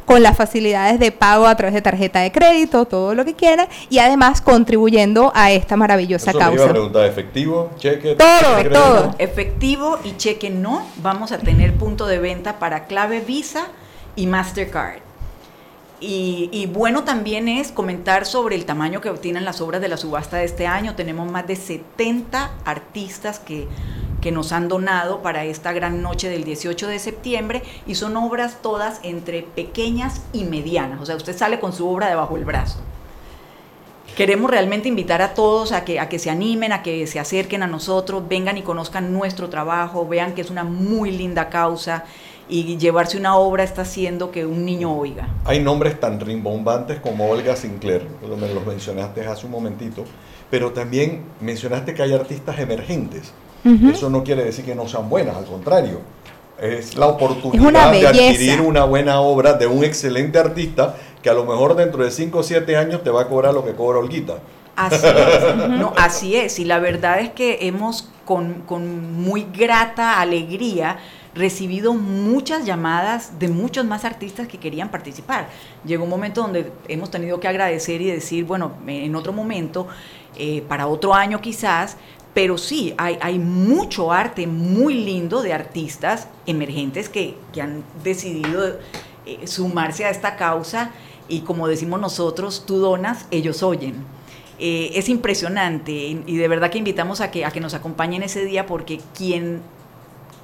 [0.05, 3.69] con las facilidades de pago a través de tarjeta de crédito, todo lo que quieran,
[3.89, 6.73] y además contribuyendo a esta maravillosa Eso me iba a causa.
[6.73, 8.15] preguntar, ¿efectivo, cheque?
[8.15, 8.81] Todo, crédito?
[8.81, 9.15] todo.
[9.19, 13.69] Efectivo y cheque no, vamos a tener punto de venta para clave Visa
[14.15, 15.01] y Mastercard.
[15.99, 19.97] Y, y bueno también es comentar sobre el tamaño que obtienen las obras de la
[19.97, 20.95] subasta de este año.
[20.95, 23.67] Tenemos más de 70 artistas que,
[24.27, 28.61] que nos han donado para esta gran noche del 18 de septiembre y son obras
[28.61, 31.01] todas entre pequeñas y medianas.
[31.01, 32.81] O sea, usted sale con su obra debajo del brazo.
[34.17, 37.63] Queremos realmente invitar a todos a que, a que se animen, a que se acerquen
[37.63, 42.03] a nosotros, vengan y conozcan nuestro trabajo, vean que es una muy linda causa
[42.49, 45.29] y llevarse una obra está haciendo que un niño oiga.
[45.45, 50.03] Hay nombres tan rimbombantes como Olga Sinclair, me los mencionaste hace un momentito,
[50.51, 53.33] pero también mencionaste que hay artistas emergentes.
[53.91, 56.01] Eso no quiere decir que no sean buenas, al contrario.
[56.61, 61.35] Es la Es oportunidad de adquirir una buena obra de un excelente artista que a
[61.35, 63.99] lo mejor dentro de 5 o 7 años te va a cobrar lo que cobra
[63.99, 64.39] Olguita.
[64.77, 66.59] Así es, no, así es.
[66.59, 70.99] Y la verdad es que hemos con, con muy grata alegría
[71.37, 75.49] recibido muchas llamadas de muchos más artistas que querían participar.
[75.85, 79.87] Llegó un momento donde hemos tenido que agradecer y decir, bueno, en otro momento,
[80.39, 81.97] eh, para otro año quizás,
[82.37, 88.79] pero sí, hay, hay mucho arte muy lindo de artistas emergentes que, que han decidido
[89.25, 90.91] eh, sumarse a esta causa
[91.29, 94.05] y como decimos nosotros, tú donas, ellos oyen.
[94.59, 98.45] Eh, es impresionante y, de verdad que invitamos a que, a que nos acompañen ese
[98.45, 99.63] día porque quien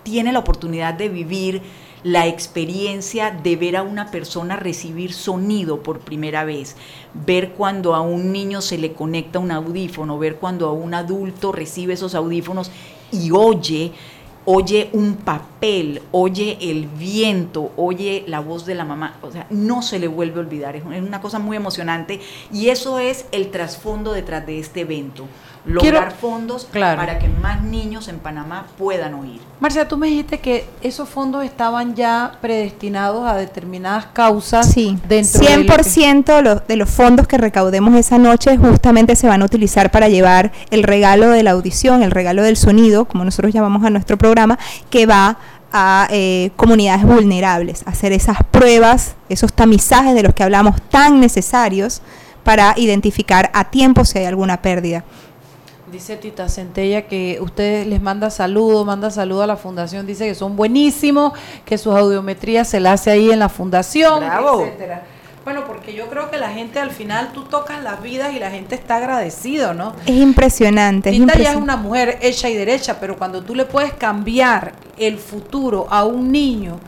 [0.02, 1.60] tiene la oportunidad de vivir
[2.04, 6.76] la experiencia de ver a una persona recibir sonido por primera vez,
[7.14, 11.52] ver cuando a un niño se le conecta un audífono, ver cuando a un adulto
[11.52, 12.70] recibe esos audífonos
[13.12, 13.92] y oye,
[14.44, 19.82] oye un papel, oye el viento, oye la voz de la mamá, o sea, no
[19.82, 22.20] se le vuelve a olvidar, es una cosa muy emocionante
[22.52, 25.26] y eso es el trasfondo detrás de este evento,
[25.64, 27.00] lograr Quiero- fondos Claro.
[27.00, 29.40] para que más niños en Panamá puedan oír.
[29.60, 35.40] Marcia, tú me dijiste que esos fondos estaban ya predestinados a determinadas causas Sí, dentro
[35.40, 39.42] de lo que- 100% los- de los fondos que recaudemos esa noche justamente se van
[39.42, 43.54] a utilizar para llevar el regalo de la audición, el regalo del sonido, como nosotros
[43.54, 44.58] llamamos a nuestro programa,
[44.90, 45.38] que va
[45.72, 52.02] a eh, comunidades vulnerables, hacer esas pruebas, esos tamizajes de los que hablamos tan necesarios
[52.44, 55.04] para identificar a tiempo si hay alguna pérdida.
[55.92, 60.34] Dice Tita Centella que usted les manda saludos, manda saludos a la fundación, dice que
[60.34, 61.34] son buenísimos,
[61.66, 64.62] que sus audiometrías se las hace ahí en la fundación, Bravo.
[64.62, 65.02] etcétera.
[65.44, 68.50] Bueno, porque yo creo que la gente al final tú tocas las vidas y la
[68.50, 69.92] gente está agradecido, ¿no?
[70.06, 71.10] Es impresionante.
[71.10, 71.62] es Tita ya es impresionante.
[71.62, 76.32] una mujer hecha y derecha, pero cuando tú le puedes cambiar el futuro a un
[76.32, 76.78] niño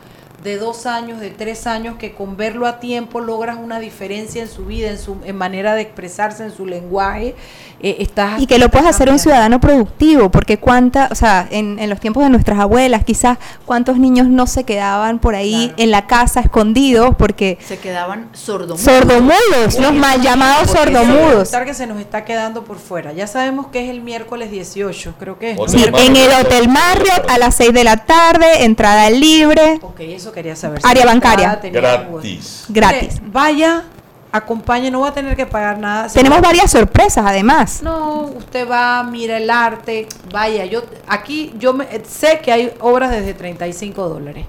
[0.45, 4.47] de dos años, de tres años, que con verlo a tiempo logras una diferencia en
[4.47, 7.35] su vida, en su en manera de expresarse, en su lenguaje,
[7.81, 11.79] eh, estás Y que lo puedes hacer un ciudadano productivo, porque cuánta, o sea, en,
[11.79, 15.91] en los tiempos de nuestras abuelas, quizás cuántos niños no se quedaban por ahí en
[15.91, 18.81] la casa escondidos porque Se quedaban sordomudos.
[18.81, 21.51] sordomudos, los mal llamados sordomudos.
[21.65, 23.11] que se nos está quedando por fuera.
[23.13, 25.57] Ya sabemos que es el miércoles 18, creo que es.
[25.57, 25.67] ¿no?
[25.67, 30.31] Sí, en el Hotel Marriott a las 6 de la tarde, entrada libre, Ok, eso
[30.35, 30.79] quería saber.
[30.83, 31.59] Área Si bancaria.
[31.71, 32.65] Gratis.
[32.69, 33.21] gratis.
[33.25, 33.83] Vaya,
[34.31, 36.07] acompañe, no va a tener que pagar nada.
[36.09, 37.81] Tenemos va- varias sorpresas además.
[37.81, 43.09] No, usted va, mira el arte, vaya, yo aquí yo me- sé que hay obras
[43.11, 44.45] desde 35 dólares.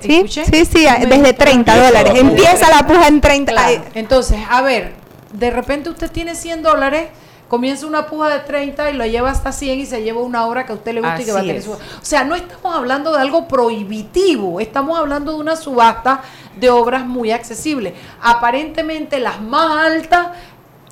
[0.00, 0.44] Sí, ¿Escuché?
[0.46, 2.12] sí, sí, No desde 30 dólares.
[2.16, 3.52] Empieza la puja en 30.
[3.52, 3.82] Claro.
[3.94, 4.94] Entonces, a ver,
[5.32, 7.08] de repente usted tiene 100 dólares,
[7.52, 10.64] comienza una puja de 30 y lo lleva hasta 100 y se lleva una obra
[10.64, 11.72] que a usted le gusta y que va a tener su...
[11.72, 16.22] O sea, no estamos hablando de algo prohibitivo, estamos hablando de una subasta
[16.56, 17.92] de obras muy accesibles.
[18.22, 20.28] Aparentemente las más altas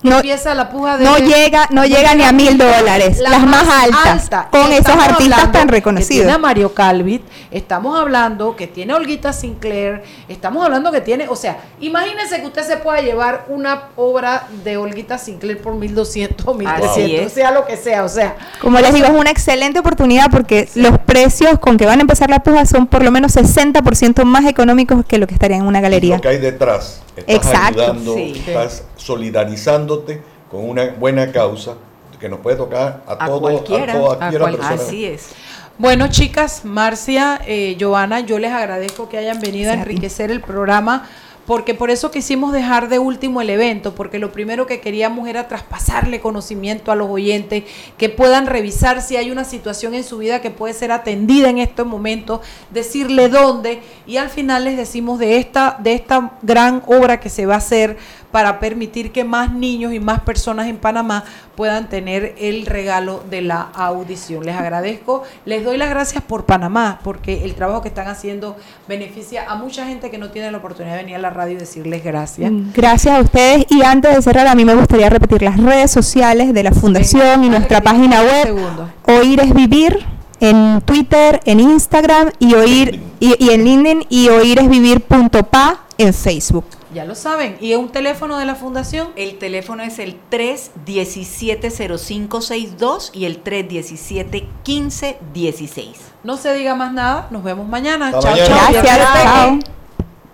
[0.03, 3.47] No- empieza la puja de no llega- no llega ni a mil dólares, La las
[3.47, 6.23] más altas, con esos artistas tan que reconocidos.
[6.23, 11.29] tiene a Mario Calvit, estamos hablando que tiene a Olguita Sinclair, estamos hablando que tiene,
[11.29, 16.47] o sea, imagínense que usted se pueda llevar una obra de Olguita Sinclair por 1200
[16.47, 17.33] o 1300, es.
[17.35, 20.99] sea lo que sea, o sea, Como les digo, es una excelente oportunidad porque los
[21.01, 25.05] precios con que van a empezar la puja son por lo menos 60% más económicos
[25.07, 26.17] que lo que estaría en una galería.
[26.17, 27.03] Lo que hay detrás.
[27.17, 27.83] Estás Exacto.
[27.83, 28.43] ayudando, Sí.
[28.47, 30.21] estás solidarizándote
[30.51, 31.75] con una buena causa
[32.19, 34.75] que nos puede tocar a, A todo, cualquiera, a toda a cualquiera cual- persona.
[34.83, 35.31] Así es.
[35.79, 41.09] Bueno, chicas, Marcia, eh, Giovanna, yo les agradezco que hayan venido a enriquecer el programa,
[41.47, 45.49] porque por eso quisimos dejar de último el evento, porque lo primero que queríamos era
[45.49, 47.65] traspasarle conocimiento a los oyentes,
[47.97, 51.57] que puedan revisar si hay una situación en su vida que puede ser atendida en
[51.57, 52.41] estos momentos,
[52.71, 57.47] decirle dónde, y al final les decimos de esta, de esta gran obra que se
[57.47, 57.97] va a hacer
[58.31, 61.25] para permitir que más niños y más personas en Panamá
[61.57, 64.45] puedan tener el regalo de la audición.
[64.45, 68.57] Les agradezco, les doy las gracias por Panamá, porque el trabajo que están haciendo
[68.89, 71.59] beneficia a mucha gente que no tiene la oportunidad de venir a la radio y
[71.59, 72.51] decirles gracias.
[72.75, 76.55] Gracias a ustedes y antes de cerrar a mí me gustaría repetir las redes sociales
[76.55, 78.91] de la fundación y nuestra página web segundo.
[79.07, 79.99] Oír es Vivir
[80.41, 86.65] en Twitter, en Instagram y oír y, y en LinkedIn y oíresvivir.pa en Facebook.
[86.95, 87.59] Ya lo saben.
[87.61, 89.09] ¿Y un teléfono de la fundación?
[89.17, 95.89] El teléfono es el 317-0562 y el 317-1516.
[96.25, 97.29] No se diga más nada.
[97.31, 98.13] Nos vemos mañana.
[98.13, 98.47] Chao, mañana.
[98.47, 98.73] chao.
[98.73, 99.59] Gracias, Viernes chao.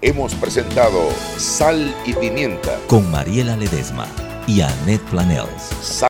[0.03, 2.79] Hemos presentado Sal y Pimienta.
[2.87, 4.07] Con Mariela Ledesma
[4.47, 5.49] y Annette Planels.
[5.83, 6.05] Sal